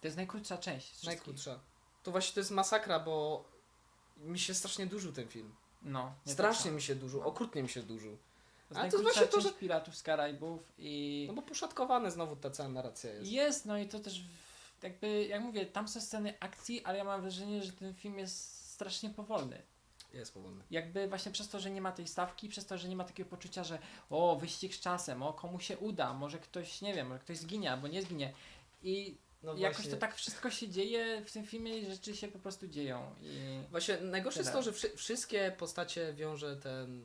To 0.01 0.07
jest 0.07 0.17
najkrótsza 0.17 0.59
część. 0.59 0.87
z 0.87 0.91
wszystkich. 0.91 1.09
Najkrótsza. 1.09 1.61
To 2.03 2.11
właśnie 2.11 2.35
to 2.35 2.41
jest 2.41 2.51
masakra, 2.51 3.01
bo 3.01 3.45
mi 4.17 4.39
się 4.39 4.55
strasznie 4.55 4.87
dużył 4.87 5.13
ten 5.13 5.29
film. 5.29 5.55
No. 5.83 6.15
nie 6.27 6.33
Strasznie 6.33 6.71
mi 6.71 6.83
się 6.83 6.95
dużył, 6.95 7.23
okrutnie 7.23 7.63
mi 7.63 7.69
się 7.69 7.83
dużył. 7.83 8.19
Ale 8.75 8.85
jest 8.85 8.97
to 8.97 9.03
właśnie 9.03 9.27
to, 9.27 9.43
część 9.43 9.55
Piratów 9.55 9.97
z 9.97 10.03
Karaibów 10.03 10.73
i... 10.79 11.25
No 11.29 11.35
bo 11.35 11.43
poszatkowane 11.43 12.11
znowu 12.11 12.37
ta 12.37 12.51
cała 12.51 12.69
narracja 12.69 13.13
jest. 13.13 13.31
Jest, 13.31 13.67
no 13.67 13.79
i 13.79 13.89
to 13.89 14.01
też 14.01 14.21
jakby, 14.83 15.27
jak 15.27 15.41
mówię, 15.43 15.67
tam 15.67 15.89
są 15.89 16.01
sceny 16.01 16.35
akcji, 16.41 16.85
ale 16.85 16.99
ja 16.99 17.05
mam 17.05 17.21
wrażenie, 17.21 17.63
że 17.63 17.73
ten 17.73 17.95
film 17.95 18.19
jest 18.19 18.69
strasznie 18.73 19.11
powolny. 19.11 19.63
Jest 20.15 20.35
powolny. 20.35 20.65
Jakby 20.71 21.09
właśnie 21.09 21.33
przez 21.33 21.49
to, 21.49 21.61
że 21.61 21.71
nie 21.71 21.81
ma 21.81 21.93
tej 21.93 22.09
stawki, 22.09 22.49
przez 22.49 22.67
to, 22.67 22.79
że 22.79 22.89
nie 22.89 22.97
ma 22.97 23.05
takiego 23.05 23.31
poczucia, 23.31 23.65
że 23.65 23.79
o, 24.11 24.37
wyścig 24.37 24.75
z 24.75 24.81
czasem, 24.81 25.23
o, 25.23 25.33
komu 25.33 25.61
się 25.61 25.79
uda, 25.79 26.13
może 26.13 26.39
ktoś, 26.39 26.81
nie 26.81 26.95
wiem, 26.95 27.07
może 27.07 27.21
ktoś 27.21 27.39
zginie 27.39 27.73
albo 27.73 27.89
nie 27.89 28.03
zginie. 28.03 28.33
I 28.83 29.17
No 29.43 29.55
jakoś 29.55 29.77
właśnie. 29.77 29.93
to 29.93 29.97
tak 29.99 30.15
wszystko 30.15 30.51
się 30.51 30.69
dzieje 30.69 31.23
w 31.27 31.33
tym 31.33 31.45
filmie 31.47 31.79
i 31.79 31.87
rzeczy 31.87 32.17
się 32.17 32.29
po 32.29 32.39
prostu 32.39 32.69
dzieją. 32.69 33.15
I 33.23 33.61
Właśnie 33.71 33.97
najgorsze 34.01 34.41
jest 34.41 34.51
Tyle. 34.51 34.63
to, 34.65 34.71
że 34.71 34.73
wszy- 34.73 34.97
wszystkie 34.97 35.53
postacie 35.59 36.13
wiąże 36.15 36.57
ten 36.57 37.05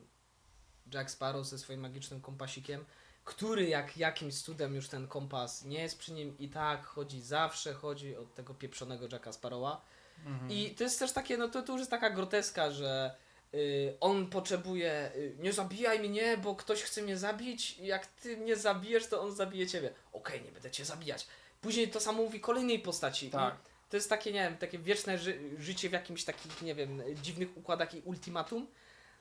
Jack 0.94 1.10
Sparrow 1.10 1.46
ze 1.46 1.58
swoim 1.58 1.80
magicznym 1.80 2.20
kompasikiem, 2.20 2.84
który 3.24 3.68
jak 3.68 3.96
jakimś 3.96 4.42
cudem 4.42 4.74
już 4.74 4.88
ten 4.88 5.08
kompas 5.08 5.64
nie 5.64 5.82
jest 5.82 5.98
przy 5.98 6.12
nim 6.12 6.38
i 6.38 6.48
tak 6.48 6.84
chodzi, 6.86 7.20
zawsze 7.20 7.74
chodzi 7.74 8.16
od 8.16 8.34
tego 8.34 8.54
pieprzonego 8.54 9.08
Jacka 9.12 9.32
Sparrowa. 9.32 9.84
Mhm. 10.26 10.50
I 10.50 10.70
to 10.70 10.84
jest 10.84 10.98
też 10.98 11.12
takie, 11.12 11.36
no 11.36 11.48
to, 11.48 11.62
to 11.62 11.72
już 11.72 11.80
jest 11.80 11.90
taka 11.90 12.10
groteska, 12.10 12.70
że 12.70 13.14
y, 13.54 13.96
on 14.00 14.26
potrzebuje, 14.26 15.10
y, 15.16 15.36
nie 15.38 15.52
zabijaj 15.52 16.08
mnie, 16.08 16.36
bo 16.36 16.56
ktoś 16.56 16.82
chce 16.82 17.02
mnie 17.02 17.18
zabić 17.18 17.78
jak 17.78 18.06
ty 18.06 18.36
mnie 18.36 18.56
zabijesz, 18.56 19.06
to 19.06 19.22
on 19.22 19.34
zabije 19.34 19.66
ciebie. 19.66 19.92
Okej, 20.12 20.42
nie 20.44 20.52
będę 20.52 20.70
cię 20.70 20.84
zabijać. 20.84 21.26
Później 21.60 21.88
to 21.88 22.00
samo 22.00 22.22
mówi 22.22 22.40
kolejnej 22.40 22.78
postaci. 22.78 23.26
I 23.26 23.30
tak. 23.30 23.56
to 23.90 23.96
jest 23.96 24.08
takie, 24.08 24.32
nie 24.32 24.42
wiem, 24.42 24.56
takie 24.56 24.78
wieczne 24.78 25.18
ży 25.18 25.40
życie 25.58 25.88
w 25.88 25.92
jakimś 25.92 26.24
takich, 26.24 26.62
nie 26.62 26.74
wiem, 26.74 27.02
dziwnych 27.22 27.56
układach 27.56 27.94
i 27.94 28.00
ultimatum. 28.04 28.66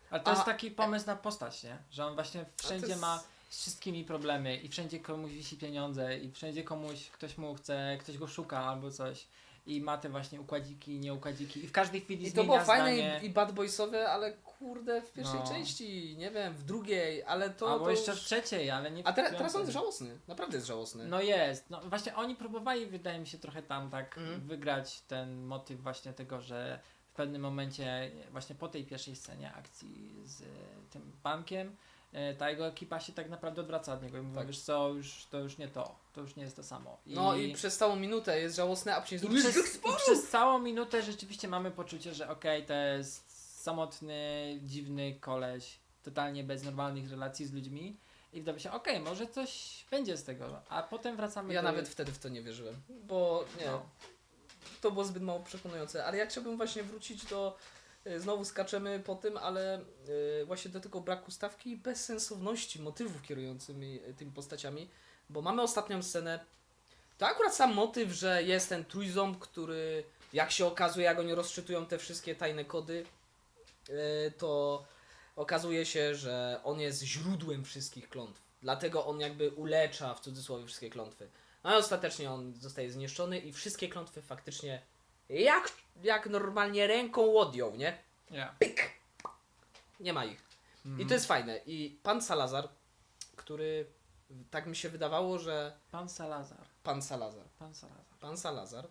Ale 0.10 0.22
to 0.24 0.32
A- 0.32 0.34
jest 0.34 0.46
taki 0.46 0.72
pomysł 0.72 1.06
na 1.08 1.16
postać, 1.16 1.64
nie? 1.64 1.78
Że 1.92 2.06
on 2.06 2.16
właśnie 2.16 2.46
wszędzie 2.58 2.88
jest- 2.88 3.02
ma 3.02 3.24
z 3.50 3.62
wszystkimi 3.62 4.04
problemy 4.04 4.58
i 4.58 4.70
wszędzie 4.70 5.00
komuś 5.00 5.32
wisi 5.32 5.58
pieniądze 5.58 6.18
i 6.18 6.32
wszędzie 6.32 6.64
komuś, 6.64 7.10
ktoś 7.10 7.38
mu 7.38 7.56
chce, 7.56 7.98
ktoś 8.00 8.18
go 8.18 8.28
szuka 8.28 8.60
albo 8.66 8.92
coś 8.92 9.28
i 9.66 9.82
ma 9.82 9.98
te 9.98 10.10
właśnie 10.10 10.42
układziki, 10.42 11.00
nieukładziki 11.00 11.64
i 11.64 11.68
w 11.68 11.72
każdej 11.72 12.02
chwili 12.02 12.24
I 12.28 12.32
to 12.32 12.34
zmienia 12.42 12.48
było 12.48 12.66
fajne 12.66 12.84
zdanie. 12.94 13.20
i, 13.24 13.26
i 13.26 13.30
bad 13.30 13.52
boysowe, 13.52 14.10
ale 14.12 14.34
kurde, 14.34 15.02
w 15.02 15.12
pierwszej 15.14 15.40
No. 15.40 15.48
części, 15.48 16.16
nie 16.18 16.32
wiem, 16.32 16.54
w 16.54 16.64
drugiej, 16.64 17.24
ale 17.24 17.50
to... 17.50 17.72
albo 17.72 17.86
to 17.86 17.92
jeszcze 17.92 18.12
już... 18.12 18.22
w 18.22 18.26
trzeciej, 18.26 18.72
ale 18.72 18.92
nie 18.92 19.04
w 19.04 19.08
A 19.08 19.14
teraz, 19.14 19.32
teraz 19.32 19.42
on 19.42 19.48
piątej. 19.48 19.62
jest 19.62 19.74
żałosny, 19.74 20.18
naprawdę 20.28 20.58
jest 20.58 20.68
żałosny. 20.68 21.08
No 21.08 21.22
jest. 21.22 21.70
No 21.70 21.82
właśnie 21.82 22.16
oni 22.16 22.36
próbowali, 22.36 22.86
wydaje 22.86 23.20
mi 23.20 23.28
się, 23.28 23.38
trochę 23.38 23.64
tam 23.64 23.90
tak 23.90 24.18
Mhm. 24.18 24.42
wygrać 24.42 25.02
ten 25.02 25.44
motyw 25.46 25.82
właśnie 25.82 26.14
tego, 26.14 26.42
że 26.42 26.80
pewnym 27.20 27.42
momencie, 27.42 28.12
właśnie 28.32 28.56
po 28.56 28.68
tej 28.68 28.86
pierwszej 28.86 29.16
scenie 29.16 29.54
akcji 29.54 30.12
z 30.26 30.42
e, 30.42 30.46
tym 30.90 31.12
bankiem, 31.24 31.76
e, 32.14 32.34
ta 32.34 32.50
jego 32.50 32.68
ekipa 32.68 33.00
się 33.00 33.14
tak 33.14 33.30
naprawdę 33.30 33.62
odwraca 33.62 33.94
od 33.94 34.04
niego 34.04 34.18
i 34.18 34.22
mówi, 34.22 34.36
Tak. 34.38 34.48
wiesz 34.48 34.60
co, 34.62 34.90
już, 34.90 35.26
to 35.32 35.40
już 35.40 35.58
nie 35.58 35.68
to, 35.68 35.96
to 36.14 36.22
już 36.22 36.36
nie 36.36 36.44
jest 36.44 36.56
to 36.56 36.64
samo. 36.64 36.98
No 37.06 37.36
i 37.36 37.54
przez 37.54 37.78
całą 37.78 37.96
minutę 37.96 38.40
jest 38.42 38.56
żałosny, 38.56 38.96
a 38.96 39.02
później 39.02 39.18
i, 39.18 39.20
znów 39.20 39.34
przez, 39.34 39.56
jest 39.56 39.76
i 39.86 39.96
przez 39.98 40.30
całą 40.30 40.60
minutę 40.60 41.02
rzeczywiście 41.02 41.48
mamy 41.48 41.72
poczucie, 41.72 42.14
że 42.14 42.30
okej, 42.30 42.66
to 42.66 42.74
jest 42.74 43.30
samotny, 43.64 44.60
dziwny 44.64 45.16
koleś, 45.20 45.80
totalnie 46.04 46.44
bez 46.44 46.64
normalnych 46.64 47.12
relacji 47.12 47.46
z 47.46 47.54
ludźmi 47.54 47.96
i 48.34 48.40
wydaje 48.40 48.60
się, 48.60 48.72
okej, 48.72 49.00
może 49.00 49.28
coś 49.28 49.84
będzie 49.92 50.18
z 50.18 50.24
tego, 50.24 50.62
a 50.70 50.84
potem 50.84 51.16
wracamy 51.16 51.54
Ja 51.54 51.62
do... 51.62 51.68
nawet 51.68 51.90
wtedy 51.90 52.12
w 52.12 52.20
to 52.20 52.30
nie 52.30 52.42
wierzyłem, 52.42 52.76
bo 53.08 53.46
nie, 53.60 53.66
No. 53.66 53.86
To 54.82 54.92
było 54.92 55.06
zbyt 55.06 55.24
mało 55.24 55.40
przekonujące. 55.40 56.06
Ale 56.06 56.18
ja 56.18 56.26
chciałbym 56.26 56.58
właśnie 56.58 56.84
wrócić 56.84 57.26
do. 57.26 57.58
y, 58.08 58.20
Znowu 58.20 58.46
skaczemy 58.46 59.00
po 59.00 59.16
tym, 59.16 59.38
ale 59.38 59.80
y, 60.42 60.46
właśnie 60.46 60.72
do 60.72 60.80
tego 60.80 61.02
braku 61.02 61.32
stawki 61.32 61.72
i 61.72 61.78
bezsensowności 61.78 62.82
motywów 62.82 63.22
kierującymi 63.22 64.00
y, 64.10 64.14
tymi 64.14 64.32
postaciami, 64.32 64.90
bo 65.30 65.42
mamy 65.42 65.62
ostatnią 65.62 66.04
scenę. 66.04 66.40
To 67.18 67.28
akurat 67.28 67.56
sam 67.56 67.74
motyw, 67.74 68.12
że 68.12 68.44
jest 68.44 68.70
ten 68.70 68.86
trójząb, 68.86 69.40
który 69.40 70.04
jak 70.34 70.52
się 70.52 70.66
okazuje, 70.66 71.06
jak 71.06 71.20
oni 71.20 71.36
rozczytują 71.36 71.86
te 71.86 71.98
wszystkie 71.98 72.36
tajne 72.36 72.66
kody, 72.66 73.06
to 74.38 74.84
okazuje 75.36 75.86
się, 75.86 76.16
że 76.16 76.60
on 76.64 76.80
jest 76.80 77.04
źródłem 77.04 77.66
wszystkich 77.66 78.10
klątw. 78.10 78.42
Dlatego 78.62 79.06
on 79.06 79.20
jakby 79.20 79.50
ulecza 79.52 80.14
w 80.14 80.20
cudzysłowie 80.20 80.66
wszystkie 80.66 80.90
klątwy. 80.90 81.30
No 81.64 81.74
i 81.76 81.80
ostatecznie 81.80 82.32
on 82.32 82.54
zostaje 82.56 82.92
zniszczony 82.92 83.40
i 83.40 83.54
wszystkie 83.54 83.90
klątwy 83.90 84.22
faktycznie 84.22 84.82
jak, 85.30 85.72
jak 86.04 86.26
normalnie 86.30 86.88
ręką 86.88 87.22
łodzią, 87.22 87.76
nie? 87.76 87.98
Ja. 88.32 88.56
Nie 90.00 90.14
ma 90.14 90.26
ich. 90.26 90.42
I 90.86 90.88
Mhm. 90.88 91.08
to 91.08 91.14
jest 91.14 91.26
fajne. 91.26 91.58
I 91.66 92.00
pan 92.04 92.22
Salazar, 92.22 92.70
który 93.36 93.86
tak 94.52 94.68
mi 94.68 94.76
się 94.76 94.90
wydawało, 94.90 95.40
że 95.40 95.78
Pan 95.92 96.10
Salazar. 96.10 96.66
pan 96.84 97.02
Salazar, 97.02 97.46
Pan 97.60 97.76
Salazar. 97.76 98.04
pan 98.20 98.38
Salazar, 98.38 98.88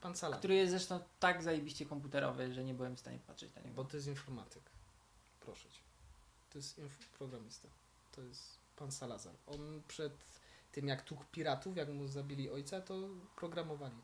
pan 0.00 0.16
Salazar, 0.16 0.38
Który 0.38 0.54
jest 0.54 0.70
zresztą 0.70 1.00
tak 1.20 1.42
zajebiście 1.42 1.86
komputerowy, 1.86 2.54
że 2.54 2.64
nie 2.64 2.74
byłem 2.74 2.96
w 2.96 3.00
stanie 3.00 3.18
patrzeć 3.26 3.54
na 3.54 3.60
niego. 3.62 3.74
bo 3.74 3.84
to 3.84 3.96
jest 3.96 4.08
informatyk. 4.08 4.62
Proszę 5.40 5.68
cię. 5.70 5.80
To 6.52 6.58
jest 6.58 6.78
inf- 6.78 7.18
programista. 7.18 7.68
To 8.12 8.22
jest 8.22 8.42
pan 8.76 8.92
Salazar. 8.92 9.34
On 9.46 9.82
przed 9.88 10.12
tym 10.72 10.88
jak 10.88 11.02
tłukł 11.02 11.24
piratów, 11.32 11.76
jak 11.76 11.88
mu 11.88 12.08
zabili 12.08 12.50
ojca, 12.50 12.80
to 12.80 12.94
programowali. 13.36 13.96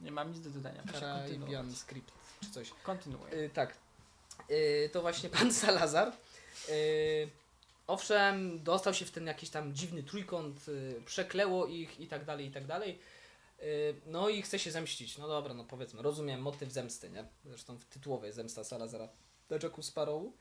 Nie 0.00 0.12
mam 0.12 0.32
nic 0.32 0.40
do 0.40 0.50
dodania. 0.50 0.82
Caribbean. 1.00 1.74
Script 1.74 2.12
czy 2.40 2.50
coś. 2.50 2.70
Kontynuuję. 2.82 3.32
Y, 3.34 3.50
tak. 3.54 3.76
Y, 4.50 4.90
to 4.92 5.02
właśnie 5.02 5.28
pan 5.38 5.52
Salazar. 5.52 6.12
Y, 6.68 7.28
owszem, 7.86 8.62
dostał 8.62 8.94
się 8.94 9.04
w 9.04 9.10
ten 9.10 9.26
jakiś 9.26 9.50
tam 9.50 9.74
dziwny 9.74 10.02
trójkąt, 10.02 10.68
y, 10.68 11.02
przekleło 11.04 11.66
ich 11.66 12.00
i 12.00 12.06
tak 12.06 12.24
dalej, 12.24 12.46
i 12.46 12.50
tak 12.50 12.66
dalej. 12.66 12.98
Y, 13.62 13.94
No 14.06 14.28
i 14.28 14.42
chce 14.42 14.58
się 14.58 14.70
zemścić. 14.70 15.18
No 15.18 15.28
dobra, 15.28 15.54
no 15.54 15.64
powiedzmy, 15.64 16.02
rozumiem 16.02 16.40
motyw 16.40 16.72
zemsty, 16.72 17.10
nie? 17.10 17.24
Zresztą 17.44 17.78
w 17.78 17.84
tytułowej 17.84 18.32
zemsta 18.32 18.64
Salazara 18.64 19.08
na 19.50 19.56
Jacku 19.62 19.82
Sparrowu. 19.82 20.32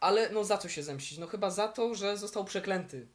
Ale 0.00 0.30
no 0.30 0.44
za 0.44 0.58
co 0.58 0.68
się 0.68 0.82
zemścić? 0.82 1.18
No 1.18 1.26
chyba 1.26 1.50
za 1.50 1.68
to, 1.68 1.94
że 1.94 2.16
został 2.16 2.44
przeklęty. 2.44 3.06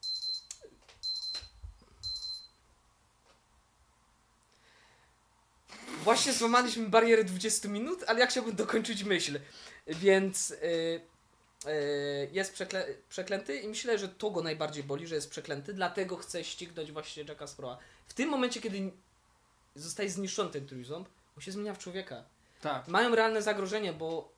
Właśnie 6.13 6.33
złamaliśmy 6.33 6.89
barierę 6.89 7.23
20 7.23 7.69
minut, 7.69 8.03
ale 8.07 8.19
ja 8.19 8.27
chciałbym 8.27 8.55
dokończyć 8.55 9.03
myśl. 9.03 9.39
Więc 9.87 10.51
y, 10.51 10.55
y, 11.67 12.29
jest 12.31 12.53
przekle 12.53 12.87
przeklęty 13.09 13.57
i 13.59 13.67
myślę, 13.67 13.97
że 13.99 14.09
to 14.09 14.31
go 14.31 14.41
najbardziej 14.41 14.83
boli, 14.83 15.07
że 15.07 15.15
jest 15.15 15.29
przeklęty, 15.29 15.73
dlatego 15.73 16.17
chce 16.17 16.43
ścignąć 16.43 16.91
właśnie 16.91 17.23
Jacka 17.23 17.47
Sparrowa. 17.47 17.77
W 18.07 18.13
tym 18.13 18.29
momencie, 18.29 18.61
kiedy 18.61 18.91
zostaje 19.75 20.09
zniszczony 20.09 20.49
ten 20.49 20.67
trójząb, 20.67 21.07
on 21.37 21.41
się 21.41 21.51
zmienia 21.51 21.73
w 21.73 21.77
człowieka. 21.77 22.23
Tak. 22.61 22.87
Mają 22.87 23.15
realne 23.15 23.41
zagrożenie, 23.41 23.93
bo 23.93 24.31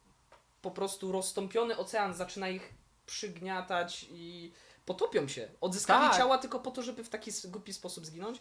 po 0.61 0.71
prostu 0.71 1.11
rozstąpiony 1.11 1.77
ocean 1.77 2.13
zaczyna 2.13 2.49
ich 2.49 2.73
przygniatać 3.05 4.05
i 4.11 4.51
potopią 4.85 5.27
się. 5.27 5.47
Odzyskali 5.61 6.09
Tak. 6.09 6.17
ciała 6.17 6.37
tylko 6.37 6.59
po 6.59 6.71
to, 6.71 6.81
żeby 6.83 7.03
w 7.03 7.09
taki 7.09 7.31
głupi 7.45 7.73
sposób 7.73 8.05
zginąć. 8.05 8.39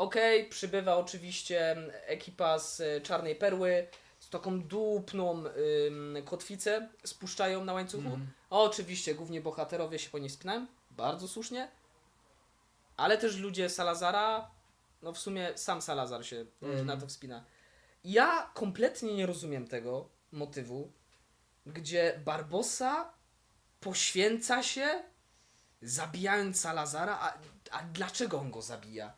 Okej, 0.00 0.48
przybywa 0.48 0.96
oczywiście 0.96 1.76
ekipa 2.06 2.58
z 2.58 2.80
e, 2.80 3.00
Czarnej 3.00 3.36
Perły, 3.36 3.86
z 4.20 4.28
taką 4.30 4.62
dupną 4.62 5.44
ym, 5.86 6.16
kotwicę 6.24 6.88
spuszczają 7.04 7.64
na 7.64 7.72
łańcuchu. 7.72 8.04
Mhm. 8.08 8.26
Oczywiście 8.50 9.14
głównie 9.14 9.40
bohaterowie 9.40 9.98
się 9.98 10.10
po 10.10 10.18
niej 10.18 10.30
spinają, 10.30 10.66
bardzo 10.90 11.28
słusznie. 11.28 11.68
Ale 12.96 13.18
też 13.18 13.36
ludzie 13.36 13.68
Salazara, 13.68 14.50
no 15.02 15.12
w 15.12 15.18
sumie 15.18 15.52
sam 15.58 15.82
Salazar 15.82 16.26
się 16.26 16.44
Mhm. 16.62 16.86
na 16.86 16.96
to 16.96 17.06
wspina. 17.06 17.44
Ja 18.04 18.50
kompletnie 18.54 19.14
nie 19.14 19.26
rozumiem 19.26 19.68
tego 19.68 20.08
motywu, 20.32 20.92
gdzie 21.66 22.20
Barbosa 22.24 23.12
poświęca 23.80 24.62
się 24.62 25.02
zabijając 25.82 26.60
Salazara, 26.60 27.18
a, 27.20 27.38
a 27.70 27.82
dlaczego 27.82 28.38
on 28.40 28.50
go 28.50 28.62
zabija? 28.62 29.12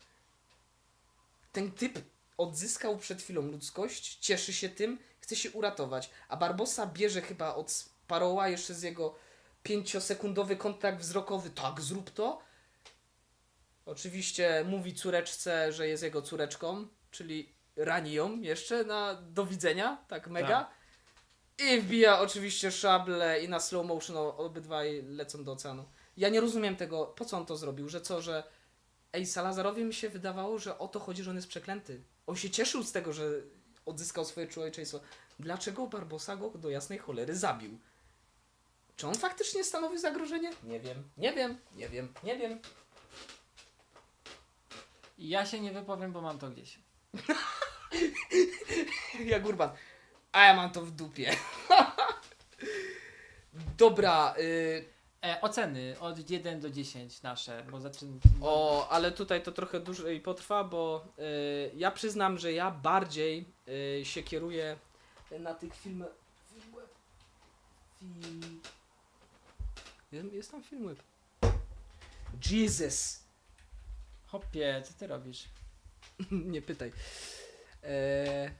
Ten 1.53 1.71
typ 1.71 1.99
odzyskał 2.37 2.97
przed 2.97 3.21
chwilą 3.21 3.41
ludzkość, 3.41 4.15
cieszy 4.15 4.53
się 4.53 4.69
tym, 4.69 4.99
chce 5.19 5.35
się 5.35 5.51
uratować, 5.51 6.09
a 6.27 6.37
Barbosa 6.37 6.87
bierze 6.87 7.21
chyba 7.21 7.55
od 7.55 7.71
Sparrowa 7.71 8.47
jeszcze 8.47 8.73
z 8.73 8.81
jego 8.81 9.15
pięciosekundowy 9.63 10.55
kontakt 10.55 10.99
wzrokowy, 10.99 11.49
tak, 11.49 11.81
zrób 11.81 12.09
to. 12.09 12.41
Oczywiście 13.85 14.65
mówi 14.67 14.93
córeczce, 14.93 15.73
że 15.73 15.87
jest 15.87 16.03
jego 16.03 16.21
córeczką, 16.21 16.87
czyli 17.11 17.49
rani 17.75 18.13
ją 18.13 18.41
jeszcze 18.41 18.83
na 18.83 19.15
do 19.15 19.45
widzenia, 19.45 20.05
tak 20.07 20.27
mega. 20.27 20.47
Tak. 20.47 20.83
I 21.67 21.81
wbija 21.81 22.19
oczywiście 22.19 22.71
szable 22.71 23.43
i 23.43 23.49
na 23.49 23.59
slow 23.59 23.85
motion 23.85 24.17
obydwaj 24.17 25.03
lecą 25.03 25.43
do 25.43 25.51
oceanu. 25.51 25.85
Ja 26.17 26.29
nie 26.29 26.41
rozumiem 26.41 26.75
tego, 26.75 27.05
po 27.05 27.25
co 27.25 27.37
on 27.37 27.45
to 27.45 27.57
zrobił, 27.57 27.89
że 27.89 28.01
co, 28.01 28.21
że 28.21 28.43
ej, 29.13 29.25
Salazarowi 29.25 29.83
mi 29.83 29.93
się 29.93 30.09
wydawało, 30.09 30.59
że 30.59 30.79
o 30.79 30.87
to 30.87 30.99
chodzi, 30.99 31.23
że 31.23 31.29
on 31.29 31.35
jest 31.35 31.47
przeklęty. 31.47 32.01
On 32.27 32.35
się 32.35 32.49
cieszył 32.49 32.83
z 32.83 32.91
tego, 32.91 33.13
że 33.13 33.31
odzyskał 33.85 34.25
swoje 34.25 34.47
człowieczeństwo. 34.47 34.99
Dlaczego 35.39 35.87
Barbosa 35.87 36.35
go 36.35 36.49
do 36.49 36.69
jasnej 36.69 36.99
cholery 36.99 37.35
zabił? 37.35 37.79
Czy 38.95 39.07
on 39.07 39.15
faktycznie 39.15 39.63
stanowi 39.63 39.99
zagrożenie? 39.99 40.51
Nie 40.63 40.79
wiem, 40.79 41.03
nie 41.17 41.33
wiem, 41.33 41.57
nie 41.75 41.89
wiem, 41.89 42.13
nie 42.23 42.37
wiem. 42.37 42.59
Ja 45.17 45.45
się 45.45 45.59
nie 45.59 45.71
wypowiem, 45.71 46.11
bo 46.11 46.21
mam 46.21 46.39
to 46.39 46.49
gdzieś. 46.49 46.79
Jak 49.25 49.45
Urban. 49.45 49.69
A 50.31 50.45
ja 50.45 50.53
mam 50.53 50.71
to 50.71 50.81
w 50.81 50.91
dupie. 50.91 51.31
Dobra, 53.77 54.35
y, 54.39 54.85
E, 55.23 55.41
oceny 55.41 55.99
od 55.99 56.29
1 56.29 56.59
do 56.59 56.69
10 56.69 57.21
nasze, 57.21 57.63
bo 57.71 57.81
zaczyn... 57.81 58.19
o, 58.41 58.87
ale 58.89 59.11
tutaj 59.11 59.43
to 59.43 59.51
trochę 59.51 59.79
dłużej 59.79 60.21
potrwa, 60.21 60.63
bo 60.63 61.07
y, 61.19 61.71
ja 61.75 61.91
przyznam, 61.91 62.37
że 62.37 62.53
ja 62.53 62.71
bardziej 62.71 63.45
y, 63.99 64.05
się 64.05 64.23
kieruję 64.23 64.77
na 65.39 65.53
tych 65.53 65.75
filmach. 65.75 66.09
Filmweb. 66.53 66.89
Film... 67.99 68.61
Jest, 70.11 70.33
jest 70.33 70.51
tam 70.51 70.63
filmweb. 70.63 71.03
Jesus! 72.51 73.23
Hopie, 74.27 74.83
co 74.85 74.93
ty 74.93 75.07
robisz? 75.07 75.45
nie 76.31 76.61
pytaj. 76.61 76.91
E, 77.83 78.51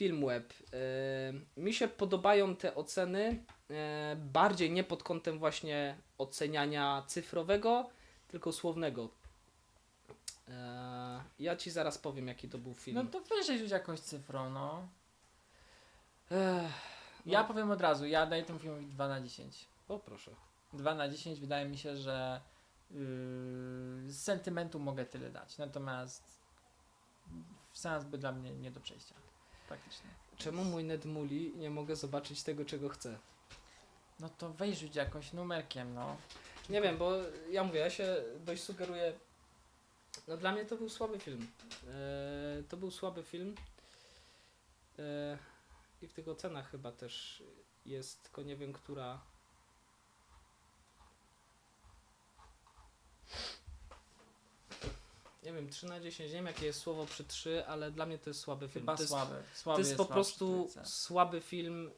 Filmweb. 0.00 0.52
E, 0.72 1.60
mi 1.60 1.74
się 1.74 1.88
podobają 1.88 2.56
te 2.56 2.74
oceny 2.74 3.44
e, 3.70 4.16
bardziej 4.16 4.70
nie 4.70 4.84
pod 4.84 5.02
kątem 5.02 5.38
właśnie 5.38 5.96
oceniania 6.18 7.02
cyfrowego, 7.06 7.90
tylko 8.28 8.52
słownego. 8.52 9.08
E, 10.48 11.20
ja 11.38 11.56
ci 11.56 11.70
zaraz 11.70 11.98
powiem, 11.98 12.28
jaki 12.28 12.48
to 12.48 12.58
był 12.58 12.74
film. 12.74 12.96
No 12.96 13.04
to 13.04 13.20
weź 13.20 13.60
już 13.60 13.70
jakąś 13.70 14.00
cyfrą, 14.00 14.50
no. 14.50 14.88
Ja 17.26 17.42
no, 17.42 17.48
powiem 17.48 17.70
od 17.70 17.80
razu, 17.80 18.06
ja 18.06 18.26
daję 18.26 18.42
temu 18.42 18.58
filmowi 18.58 18.86
2 18.86 19.08
na 19.08 19.20
10. 19.20 19.68
O 19.88 19.98
proszę. 19.98 20.30
2 20.72 20.94
na 20.94 21.08
10 21.08 21.40
wydaje 21.40 21.68
mi 21.68 21.78
się, 21.78 21.96
że 21.96 22.40
yy, 22.90 22.98
z 24.06 24.22
sentymentu 24.22 24.78
mogę 24.78 25.06
tyle 25.06 25.30
dać. 25.30 25.58
Natomiast 25.58 26.40
seans 27.72 28.04
by 28.04 28.18
dla 28.18 28.32
mnie 28.32 28.50
nie 28.50 28.70
do 28.70 28.80
przejścia. 28.80 29.29
Praktycznie. 29.70 30.10
Czemu 30.38 30.64
mój 30.64 30.84
Ned 30.84 31.04
Muli 31.04 31.52
nie 31.56 31.70
mogę 31.70 31.96
zobaczyć 31.96 32.42
tego, 32.42 32.64
czego 32.64 32.88
chcę? 32.88 33.18
No 34.20 34.28
to 34.28 34.52
weź 34.52 34.78
rzuć 34.78 34.96
jakąś 34.96 35.32
numerkiem, 35.32 35.94
no. 35.94 36.16
Nie 36.70 36.80
wiem, 36.80 36.98
bo 36.98 37.12
ja 37.50 37.64
mówię, 37.64 37.80
ja 37.80 37.90
się 37.90 38.16
dość 38.40 38.62
sugeruję. 38.62 39.12
No 40.28 40.36
dla 40.36 40.52
mnie 40.52 40.64
to 40.64 40.76
był 40.76 40.88
słaby 40.88 41.18
film. 41.18 41.46
E, 41.88 42.62
to 42.68 42.76
był 42.76 42.90
słaby 42.90 43.22
film. 43.22 43.54
E, 44.98 45.38
I 46.02 46.08
w 46.08 46.12
tych 46.12 46.28
ocenach 46.28 46.70
chyba 46.70 46.92
też 46.92 47.42
jest, 47.86 48.22
tylko 48.22 48.42
nie 48.42 48.56
wiem, 48.56 48.72
która. 48.72 49.20
Nie 55.42 55.52
wiem, 55.52 55.68
3 55.68 55.86
na 55.86 56.00
10, 56.00 56.30
nie 56.30 56.36
wiem 56.36 56.46
jakie 56.46 56.66
jest 56.66 56.80
słowo 56.80 57.06
przy 57.06 57.24
3, 57.24 57.66
ale 57.66 57.90
dla 57.90 58.06
mnie 58.06 58.18
to 58.18 58.30
jest 58.30 58.40
słaby 58.40 58.68
film. 58.68 58.82
Chyba 58.82 58.96
to 58.96 59.02
jest, 59.02 59.12
słaby. 59.12 59.34
to 59.34 59.58
słaby 59.58 59.80
jest 59.80 59.96
po 59.96 60.04
prostu 60.04 60.68
słaby 60.84 61.40
film. 61.40 61.90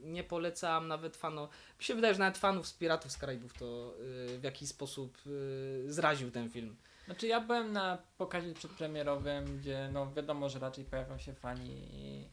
Nie 0.00 0.24
polecam 0.24 0.88
nawet 0.88 1.16
fanom. 1.16 1.48
Mi 1.78 1.84
się 1.84 1.94
wydaje, 1.94 2.14
że 2.14 2.20
nawet 2.20 2.38
fanów 2.38 2.68
z 2.68 2.72
Piratów 2.72 3.12
z 3.12 3.16
Karaibów 3.16 3.54
to 3.54 3.94
y, 4.34 4.38
w 4.38 4.42
jakiś 4.42 4.68
sposób 4.68 5.18
y, 5.26 5.92
zraził 5.92 6.30
ten 6.30 6.50
film. 6.50 6.76
Znaczy 7.04 7.26
ja 7.26 7.40
byłem 7.40 7.72
na 7.72 7.98
pokazie 8.18 8.54
przedpremierowym, 8.54 9.58
gdzie 9.58 9.90
no 9.92 10.12
wiadomo, 10.12 10.48
że 10.48 10.58
raczej 10.58 10.84
pojawią 10.84 11.18
się 11.18 11.34
fani 11.34 11.88
i, 11.92 12.28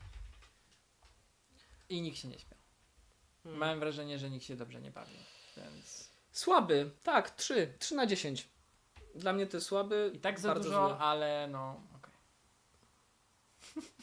i 1.89 2.01
nikt 2.01 2.17
się 2.17 2.27
nie 2.27 2.39
śmiał. 2.39 2.59
Hmm. 3.43 3.59
Mam 3.59 3.79
wrażenie, 3.79 4.19
że 4.19 4.29
nikt 4.29 4.45
się 4.45 4.55
dobrze 4.55 4.81
nie 4.81 4.91
bawi, 4.91 5.17
więc 5.57 6.15
Słaby, 6.35 6.91
tak, 7.03 7.29
3, 7.29 7.73
3 7.79 7.95
na 7.95 8.05
10. 8.05 8.47
Dla 9.15 9.33
mnie 9.33 9.47
to 9.47 9.57
jest 9.57 9.67
słaby. 9.67 10.11
i 10.13 10.19
tak 10.19 10.39
za 10.39 10.47
bardzo 10.47 10.63
dużo, 10.63 10.87
zły. 10.89 10.97
ale 10.97 11.47
no 11.51 11.81
okej. 11.95 12.13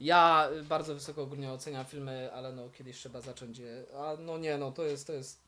Ja 0.00 0.48
bardzo 0.62 0.94
wysoko 0.94 1.22
ogólnie 1.22 1.52
oceniam 1.52 1.84
filmy, 1.84 2.30
ale 2.32 2.52
no 2.52 2.68
kiedyś 2.70 2.96
trzeba 2.98 3.20
zacząć 3.20 3.58
je. 3.58 3.84
A 3.98 4.16
no 4.20 4.38
nie, 4.38 4.58
no 4.58 4.72
to 4.72 4.82
jest, 4.82 5.06
to 5.06 5.12
jest 5.12 5.42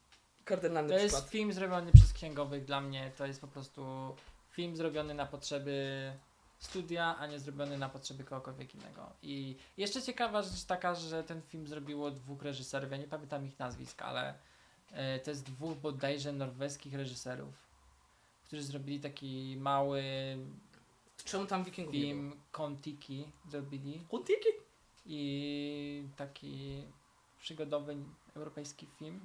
kardynalny 0.44 0.88
To 0.94 0.98
jest 0.98 1.14
przykład. 1.14 1.30
film 1.32 1.52
zrobiony 1.52 1.92
przez 1.92 2.12
księgowych 2.12 2.64
dla 2.64 2.80
mnie, 2.80 3.12
to 3.18 3.26
jest 3.26 3.40
po 3.40 3.48
prostu 3.48 4.14
film 4.50 4.76
zrobiony 4.76 5.14
na 5.14 5.26
potrzeby 5.26 6.12
studia, 6.58 7.16
a 7.18 7.26
nie 7.26 7.38
zrobiony 7.38 7.78
na 7.78 7.88
potrzeby 7.88 8.24
kogokolwiek 8.24 8.74
innego. 8.74 9.12
I 9.22 9.56
jeszcze 9.76 10.02
ciekawa 10.02 10.42
rzecz 10.42 10.64
taka, 10.64 10.94
że 10.94 11.24
ten 11.24 11.42
film 11.42 11.66
zrobiło 11.66 12.10
dwóch 12.10 12.42
reżyserów, 12.42 12.90
ja 12.90 12.96
nie 12.96 13.08
pamiętam 13.08 13.46
ich 13.46 13.58
nazwisk, 13.58 14.02
ale 14.02 14.34
to 15.24 15.30
jest 15.30 15.44
dwóch 15.44 15.78
bodajże 15.78 16.32
norweskich 16.32 16.94
reżyserów, 16.94 17.54
którzy 18.44 18.62
zrobili 18.62 19.00
taki 19.00 19.56
mały 19.60 20.02
Czemu 21.24 21.46
tam 21.46 21.64
wikingów 21.64 21.94
film 21.94 22.36
Kontiki 22.52 23.32
zrobili 23.50 24.06
Kontiki? 24.10 24.48
i 25.06 26.08
taki 26.16 26.84
przygodowy 27.38 27.96
europejski 28.36 28.86
film. 28.98 29.20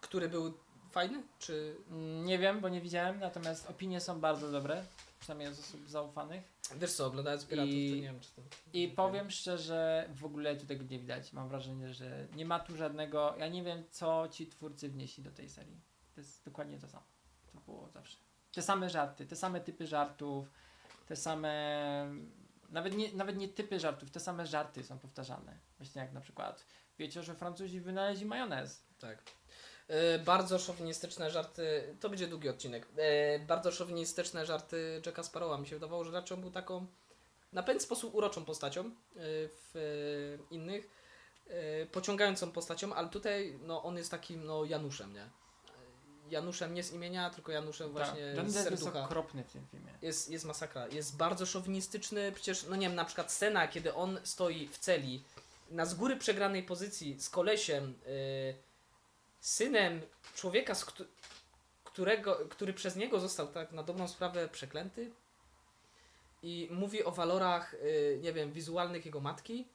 Który 0.00 0.28
był 0.28 0.54
fajny? 0.90 1.22
Czy... 1.38 1.76
Nie 2.24 2.38
wiem, 2.38 2.60
bo 2.60 2.68
nie 2.68 2.80
widziałem, 2.80 3.20
natomiast 3.20 3.70
opinie 3.70 4.00
są 4.00 4.20
bardzo 4.20 4.52
dobre, 4.52 4.84
przynajmniej 5.20 5.48
od 5.48 5.58
osób 5.58 5.88
zaufanych. 5.88 6.44
Wiesz 6.76 6.92
co, 6.92 7.06
oglądając 7.06 7.46
Piratów, 7.46 7.74
I- 7.74 7.90
to 7.90 7.96
nie 7.96 8.02
wiem 8.02 8.20
czy 8.20 8.30
to... 8.32 8.42
I 8.72 8.88
powiem 8.88 9.30
szczerze, 9.30 10.08
w 10.14 10.24
ogóle 10.24 10.56
tu 10.56 10.66
tego 10.66 10.84
nie 10.84 10.98
widać. 10.98 11.32
Mam 11.32 11.48
wrażenie, 11.48 11.94
że 11.94 12.26
nie 12.36 12.46
ma 12.46 12.60
tu 12.60 12.76
żadnego. 12.76 13.34
Ja 13.38 13.48
nie 13.48 13.62
wiem, 13.62 13.84
co 13.90 14.28
ci 14.28 14.46
twórcy 14.46 14.88
wnieśli 14.88 15.22
do 15.22 15.30
tej 15.30 15.48
serii. 15.48 15.80
To 16.14 16.20
jest 16.20 16.44
dokładnie 16.44 16.78
to 16.78 16.88
samo. 16.88 17.04
To 17.52 17.60
było 17.60 17.88
zawsze. 17.90 18.16
te 18.52 18.62
same 18.62 18.90
żarty, 18.90 19.26
te 19.26 19.36
same 19.36 19.60
typy 19.60 19.86
żartów, 19.86 20.50
te 21.06 21.16
same. 21.16 21.52
Nawet 22.68 22.96
nie, 22.96 23.12
nawet 23.12 23.36
nie 23.36 23.48
typy 23.48 23.80
żartów, 23.80 24.10
te 24.10 24.20
same 24.20 24.46
żarty 24.46 24.84
są 24.84 24.98
powtarzane. 24.98 25.58
Właśnie 25.78 26.02
jak 26.02 26.12
na 26.12 26.20
przykład 26.20 26.66
wiecie, 26.98 27.22
że 27.22 27.34
Francuzi 27.34 27.80
wynaleźli 27.80 28.26
majonez. 28.26 28.86
Tak. 28.98 29.22
E, 29.88 30.18
bardzo 30.18 30.58
szowinistyczne 30.58 31.30
żarty, 31.30 31.94
to 32.00 32.08
będzie 32.08 32.26
długi 32.26 32.48
odcinek, 32.48 32.88
e, 32.96 33.38
bardzo 33.38 33.72
szowinistyczne 33.72 34.46
żarty 34.46 35.02
Jacka 35.06 35.22
Sparrowa. 35.22 35.58
Mi 35.58 35.66
się 35.66 35.76
wydawało, 35.76 36.04
że 36.04 36.12
raczej 36.12 36.34
on 36.34 36.40
był 36.40 36.50
taką 36.50 36.86
na 37.52 37.62
pewien 37.62 37.80
sposób 37.80 38.14
uroczą 38.14 38.44
postacią 38.44 38.84
e, 38.84 38.90
w 39.48 40.38
innych, 40.50 41.06
pociągającą 41.92 42.52
postacią, 42.52 42.94
ale 42.94 43.08
tutaj 43.08 43.58
no, 43.62 43.82
on 43.82 43.96
jest 43.96 44.10
takim 44.10 44.44
no, 44.44 44.64
Januszem, 44.64 45.12
nie? 45.12 45.30
Januszem 46.30 46.74
nie 46.74 46.82
z 46.82 46.92
imienia, 46.92 47.30
tylko 47.30 47.52
Januszem 47.52 47.92
właśnie 47.92 48.34
tak. 48.36 48.50
Z 48.50 48.54
Depp 48.54 48.70
jest 48.70 48.82
serducha. 48.82 49.04
okropny 49.04 49.44
w 49.44 49.52
tym 49.52 49.66
filmie. 49.66 49.92
Jest, 50.02 50.30
jest 50.30 50.44
masakra. 50.44 50.88
Jest 50.88 51.16
bardzo 51.16 51.46
szowinistyczny. 51.46 52.32
Przecież, 52.32 52.66
no 52.68 52.76
nie 52.76 52.86
wiem, 52.86 52.96
na 52.96 53.04
przykład 53.04 53.32
scena, 53.32 53.68
kiedy 53.68 53.94
on 53.94 54.20
stoi 54.24 54.68
w 54.68 54.78
celi 54.78 55.24
na 55.70 55.86
z 55.86 55.94
góry 55.94 56.16
przegranej 56.16 56.62
pozycji 56.62 57.20
z 57.20 57.30
kolesiem, 57.30 57.94
y, 58.06 58.54
synem 59.40 60.00
człowieka, 60.34 60.74
z 60.74 60.84
któ- 60.84 61.06
którego, 61.84 62.34
który 62.50 62.72
przez 62.72 62.96
niego 62.96 63.20
został 63.20 63.46
tak 63.48 63.72
na 63.72 63.82
dobrą 63.82 64.08
sprawę 64.08 64.48
przeklęty 64.48 65.10
i 66.42 66.68
mówi 66.70 67.04
o 67.04 67.10
walorach, 67.10 67.74
y, 67.74 68.18
nie 68.22 68.32
wiem, 68.32 68.52
wizualnych 68.52 69.06
jego 69.06 69.20
matki. 69.20 69.68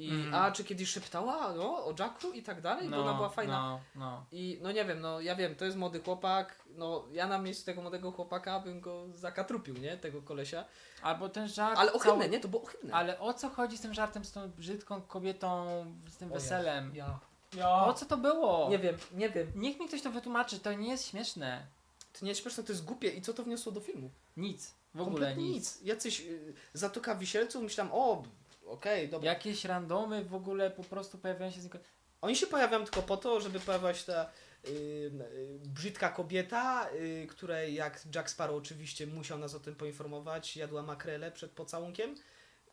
I, 0.00 0.10
Mhm. 0.10 0.34
A 0.34 0.52
czy 0.52 0.64
kiedyś 0.64 0.88
szeptała 0.90 1.52
no, 1.54 1.84
o 1.84 1.94
Jacku 1.98 2.32
i 2.32 2.42
tak 2.42 2.60
dalej, 2.60 2.88
bo 2.88 2.96
ona 3.02 3.14
była 3.14 3.28
fajna. 3.28 3.60
No, 3.60 3.80
no. 3.94 4.24
I 4.32 4.58
no 4.62 4.72
nie 4.72 4.84
wiem, 4.84 5.00
no 5.00 5.20
ja 5.20 5.36
wiem, 5.36 5.54
to 5.54 5.64
jest 5.64 5.76
młody 5.76 6.00
chłopak, 6.00 6.62
no 6.70 7.04
ja 7.12 7.26
na 7.26 7.38
miejscu 7.38 7.66
tego 7.66 7.82
młodego 7.82 8.12
chłopaka 8.12 8.60
bym 8.60 8.80
go 8.80 9.04
zakatrupił, 9.14 9.74
nie? 9.74 9.96
Tego 9.96 10.22
kolesia. 10.22 10.64
Albo 11.02 11.28
ten 11.28 11.48
żart. 11.48 11.78
Ale 11.78 11.92
ohydne, 11.92 12.18
cały- 12.18 12.28
nie? 12.28 12.40
To 12.40 12.48
było 12.48 12.62
ohydne. 12.62 12.94
Ale 12.94 13.20
o 13.20 13.34
co 13.34 13.48
chodzi 13.50 13.78
z 13.78 13.80
tym 13.80 13.94
żartem, 13.94 14.24
z 14.24 14.32
tą 14.32 14.48
brzydką 14.50 15.02
kobietą, 15.02 15.66
z 16.08 16.16
tym 16.16 16.30
O 16.32 16.34
weselem? 16.34 16.96
Ja. 16.96 17.20
O 17.62 17.94
co 17.94 18.06
to 18.06 18.16
było? 18.16 18.68
Nie 18.70 18.78
wiem, 18.78 18.96
nie 19.12 19.30
wiem. 19.30 19.52
Niech 19.54 19.80
mi 19.80 19.88
ktoś 19.88 20.02
to 20.02 20.10
wytłumaczy, 20.10 20.58
to 20.60 20.72
nie 20.72 20.90
jest 20.90 21.08
śmieszne. 21.08 21.66
To 22.12 22.24
nie 22.24 22.28
jest 22.28 22.40
śmieszne, 22.42 22.64
to 22.64 22.72
jest 22.72 22.84
głupie 22.84 23.08
i 23.08 23.22
co 23.22 23.34
to 23.34 23.42
wniosło 23.42 23.72
do 23.72 23.80
filmu? 23.80 24.10
Nic. 24.36 24.74
W 24.94 25.00
ogóle 25.00 25.14
Kompletnie 25.14 25.44
nic. 25.44 25.54
nic. 25.54 25.86
Jacyś 25.88 26.20
y, 26.20 26.54
zatoka 26.72 27.14
wisielców, 27.14 27.62
myślałem, 27.62 27.92
o, 27.92 28.22
okej, 28.66 29.08
dobra. 29.08 29.30
Jakieś 29.30 29.64
randomy 29.64 30.24
w 30.24 30.34
ogóle 30.34 30.70
po 30.70 30.84
prostu 30.84 31.18
pojawiają 31.18 31.50
się 31.50 31.60
znikąd. 31.60 31.84
Oni 32.20 32.36
się 32.36 32.46
pojawiają 32.46 32.84
tylko 32.84 33.02
po 33.02 33.16
to, 33.16 33.40
żeby 33.40 33.60
pojawiła 33.60 33.94
się 33.94 34.04
ta 34.06 34.30
y, 34.64 34.70
y, 34.70 35.58
brzydka 35.64 36.08
kobieta, 36.08 36.88
y, 36.94 37.26
której 37.30 37.74
jak 37.74 38.00
Jack 38.14 38.30
Sparrow 38.30 38.56
oczywiście 38.56 39.06
musiał 39.06 39.38
nas 39.38 39.54
o 39.54 39.60
tym 39.60 39.74
poinformować, 39.74 40.56
jadła 40.56 40.82
makrele 40.82 41.32
przed 41.32 41.50
pocałunkiem, 41.52 42.14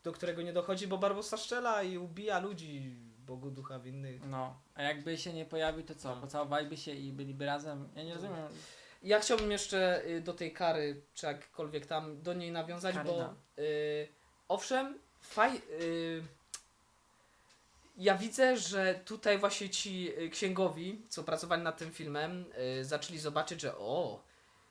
do 0.03 0.11
którego 0.11 0.41
nie 0.41 0.53
dochodzi, 0.53 0.87
bo 0.87 0.97
Barbosa 0.97 1.37
szczela 1.37 1.83
i 1.83 1.97
ubija 1.97 2.39
ludzi, 2.39 2.95
Bogu 3.25 3.51
ducha 3.51 3.79
winnych. 3.79 4.21
No, 4.25 4.59
a 4.75 4.81
jakby 4.83 5.17
się 5.17 5.33
nie 5.33 5.45
pojawił, 5.45 5.83
to 5.83 5.95
co? 5.95 6.15
No. 6.15 6.21
Pocałowaliby 6.21 6.77
się 6.77 6.91
i 6.91 7.11
byliby 7.11 7.45
razem? 7.45 7.89
Ja 7.95 8.03
nie 8.03 8.13
rozumiem. 8.13 8.35
Ja 9.03 9.19
chciałbym 9.19 9.51
jeszcze 9.51 10.05
y, 10.05 10.21
do 10.21 10.33
tej 10.33 10.53
kary, 10.53 11.01
czy 11.13 11.25
jakkolwiek 11.25 11.85
tam, 11.85 12.21
do 12.21 12.33
niej 12.33 12.51
nawiązać, 12.51 12.95
Karyna. 12.95 13.13
bo 13.13 13.63
y, 13.63 14.07
owszem, 14.47 14.99
faj, 15.21 15.61
y, 15.81 16.23
ja 17.97 18.17
widzę, 18.17 18.57
że 18.57 19.01
tutaj 19.05 19.37
właśnie 19.37 19.69
ci 19.69 20.19
y, 20.19 20.29
księgowi, 20.29 21.01
co 21.09 21.23
pracowali 21.23 21.61
nad 21.63 21.77
tym 21.77 21.91
filmem, 21.91 22.45
y, 22.79 22.85
zaczęli 22.85 23.19
zobaczyć, 23.19 23.61
że 23.61 23.77
o, 23.77 24.23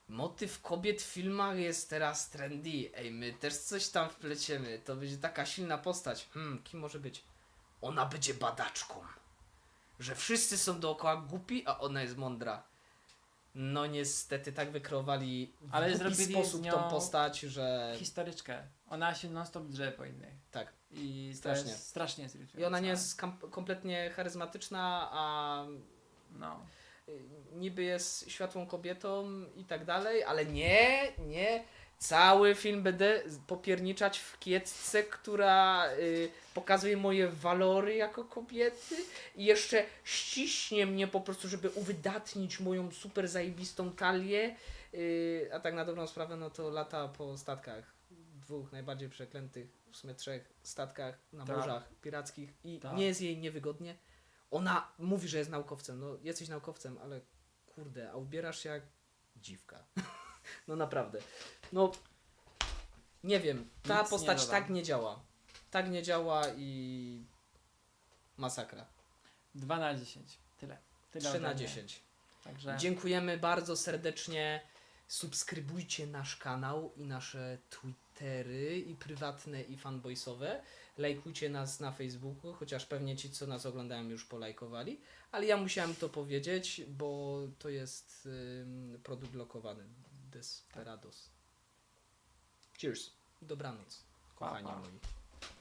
motyw 0.08 0.62
kobiet 0.62 1.02
w 1.02 1.06
filmach 1.06 1.58
jest 1.58 1.90
teraz 1.90 2.30
trendy, 2.30 2.90
ej, 2.94 3.10
my 3.10 3.32
też 3.32 3.56
coś 3.56 3.88
tam 3.88 4.10
wpleciemy, 4.10 4.80
to 4.84 4.96
będzie 4.96 5.16
taka 5.16 5.46
silna 5.46 5.78
postać. 5.78 6.28
Hmm, 6.34 6.62
kim 6.62 6.80
może 6.80 6.98
być? 6.98 7.24
Ona 7.82 8.06
będzie 8.06 8.34
badaczką. 8.34 8.94
Że 10.00 10.14
wszyscy 10.14 10.58
są 10.58 10.80
dookoła 10.80 11.16
głupi, 11.16 11.62
a 11.66 11.78
ona 11.78 12.02
jest 12.02 12.16
mądra. 12.16 12.62
No 13.54 13.86
niestety 13.86 14.52
tak 14.52 14.70
wykreowali 14.70 15.52
w 15.60 15.74
Ale 15.74 15.86
głupi 15.86 15.98
zrobili 15.98 16.24
z 16.24 16.30
sposób 16.30 16.62
nią 16.62 16.72
tą 16.72 16.90
postać, 16.90 17.40
że 17.40 17.94
Historyczkę. 17.98 18.62
Ona 18.90 19.14
się 19.14 19.30
non 19.30 19.46
stop 19.46 19.66
drze 19.66 19.92
po 19.92 20.04
innych. 20.04 20.34
tak. 20.50 20.72
I 20.92 21.32
Strasznie. 21.36 21.64
To 21.64 21.70
jest 21.70 21.88
strasznie 21.88 22.24
jest 22.24 22.36
I 22.58 22.64
ona 22.64 22.80
nie 22.80 22.88
jest 22.88 23.16
kam- 23.20 23.38
kompletnie 23.50 24.10
charyzmatyczna, 24.10 25.08
a 25.12 25.64
No. 26.30 26.60
y, 27.08 27.22
niby 27.52 27.82
jest 27.82 28.30
światłą 28.30 28.66
kobietą 28.66 29.26
i 29.56 29.64
tak 29.64 29.84
dalej, 29.84 30.24
ale 30.24 30.46
nie, 30.46 31.12
nie. 31.18 31.64
Cały 31.98 32.54
film 32.54 32.82
będę 32.82 33.22
popierniczać 33.46 34.18
w 34.18 34.38
kiecce, 34.38 35.02
która 35.02 35.86
y, 35.98 36.30
pokazuje 36.54 36.96
moje 36.96 37.28
walory 37.28 37.94
jako 37.94 38.24
kobiety 38.24 38.96
i 39.36 39.44
jeszcze 39.44 39.84
ściśnie 40.04 40.86
mnie 40.86 41.06
po 41.08 41.20
prostu, 41.20 41.48
żeby 41.48 41.70
uwydatnić 41.70 42.60
moją 42.60 42.90
super 42.90 43.28
zajebistą 43.28 43.92
talię. 43.92 44.56
Y, 44.94 45.50
a 45.52 45.60
tak 45.60 45.74
na 45.74 45.84
dobrą 45.84 46.06
sprawę, 46.06 46.36
no 46.36 46.50
to 46.50 46.70
lata 46.70 47.08
po 47.08 47.38
statkach. 47.38 47.94
Dwóch 48.34 48.72
najbardziej 48.72 49.08
przeklętych, 49.08 49.68
w 49.92 49.96
sumie 49.96 50.14
trzech 50.14 50.52
statkach 50.62 51.18
na 51.32 51.44
Tak. 51.44 51.56
morzach 51.56 51.88
pirackich 52.02 52.50
i 52.64 52.78
Tak. 52.80 52.96
nie 52.96 53.06
jest 53.06 53.20
jej 53.20 53.38
niewygodnie. 53.38 53.96
Ona 54.50 54.88
mówi, 54.98 55.28
że 55.28 55.38
jest 55.38 55.50
naukowcem. 55.50 56.00
No, 56.00 56.16
jesteś 56.22 56.48
naukowcem, 56.48 56.98
ale 57.02 57.20
kurde, 57.66 58.10
a 58.10 58.16
ubierasz 58.16 58.62
się 58.62 58.68
jak 58.68 58.82
dziwka. 59.36 59.84
no 60.68 60.76
naprawdę. 60.76 61.18
No, 61.72 61.92
nie 63.24 63.40
wiem. 63.40 63.68
Ta 63.82 63.94
Nic 63.94 64.04
nie 64.04 64.10
postać 64.10 64.38
dodam. 64.38 64.50
tak 64.50 64.70
nie 64.70 64.82
działa. 64.82 65.20
Tak 65.70 65.90
nie 65.90 66.02
działa 66.02 66.42
i 66.56 67.24
masakra. 68.36 68.86
2 69.54 69.78
na 69.78 69.94
10. 69.94 70.38
Tyle. 70.60 70.78
Tyle 71.12 71.28
3 71.28 71.30
ode 71.30 71.40
na 71.40 71.48
mnie. 71.48 71.58
10. 71.58 72.00
Także 72.44 72.76
Dziękujemy 72.78 73.38
bardzo 73.38 73.76
serdecznie. 73.76 74.60
Subskrybujcie 75.08 76.06
nasz 76.06 76.36
kanał 76.36 76.92
i 76.96 77.04
nasze 77.04 77.58
Twittery 77.70 78.78
i 78.78 78.94
prywatne 78.94 79.62
i 79.62 79.76
fanboysowe. 79.76 80.62
Lajkujcie 80.98 81.50
nas 81.50 81.80
na 81.80 81.92
Facebooku, 81.92 82.52
chociaż 82.52 82.86
pewnie 82.86 83.16
ci, 83.16 83.30
co 83.30 83.46
nas 83.46 83.66
oglądają, 83.66 84.08
już 84.08 84.24
polajkowali. 84.24 85.00
Ale 85.32 85.46
ja 85.46 85.56
musiałem 85.56 85.94
to 85.94 86.08
powiedzieć, 86.08 86.82
bo 86.88 87.38
to 87.58 87.68
jest 87.68 88.28
ym, 88.62 89.00
produkt 89.02 89.34
lokowany. 89.34 89.84
Desperados. 90.34 91.30
Cheers. 92.76 93.12
Dobranoc, 93.40 93.92
kochani 94.34 94.64
Pa, 94.64 94.70
pa. 94.70 94.78
moi. 94.78 95.00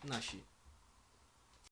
Nasi. 0.04 0.44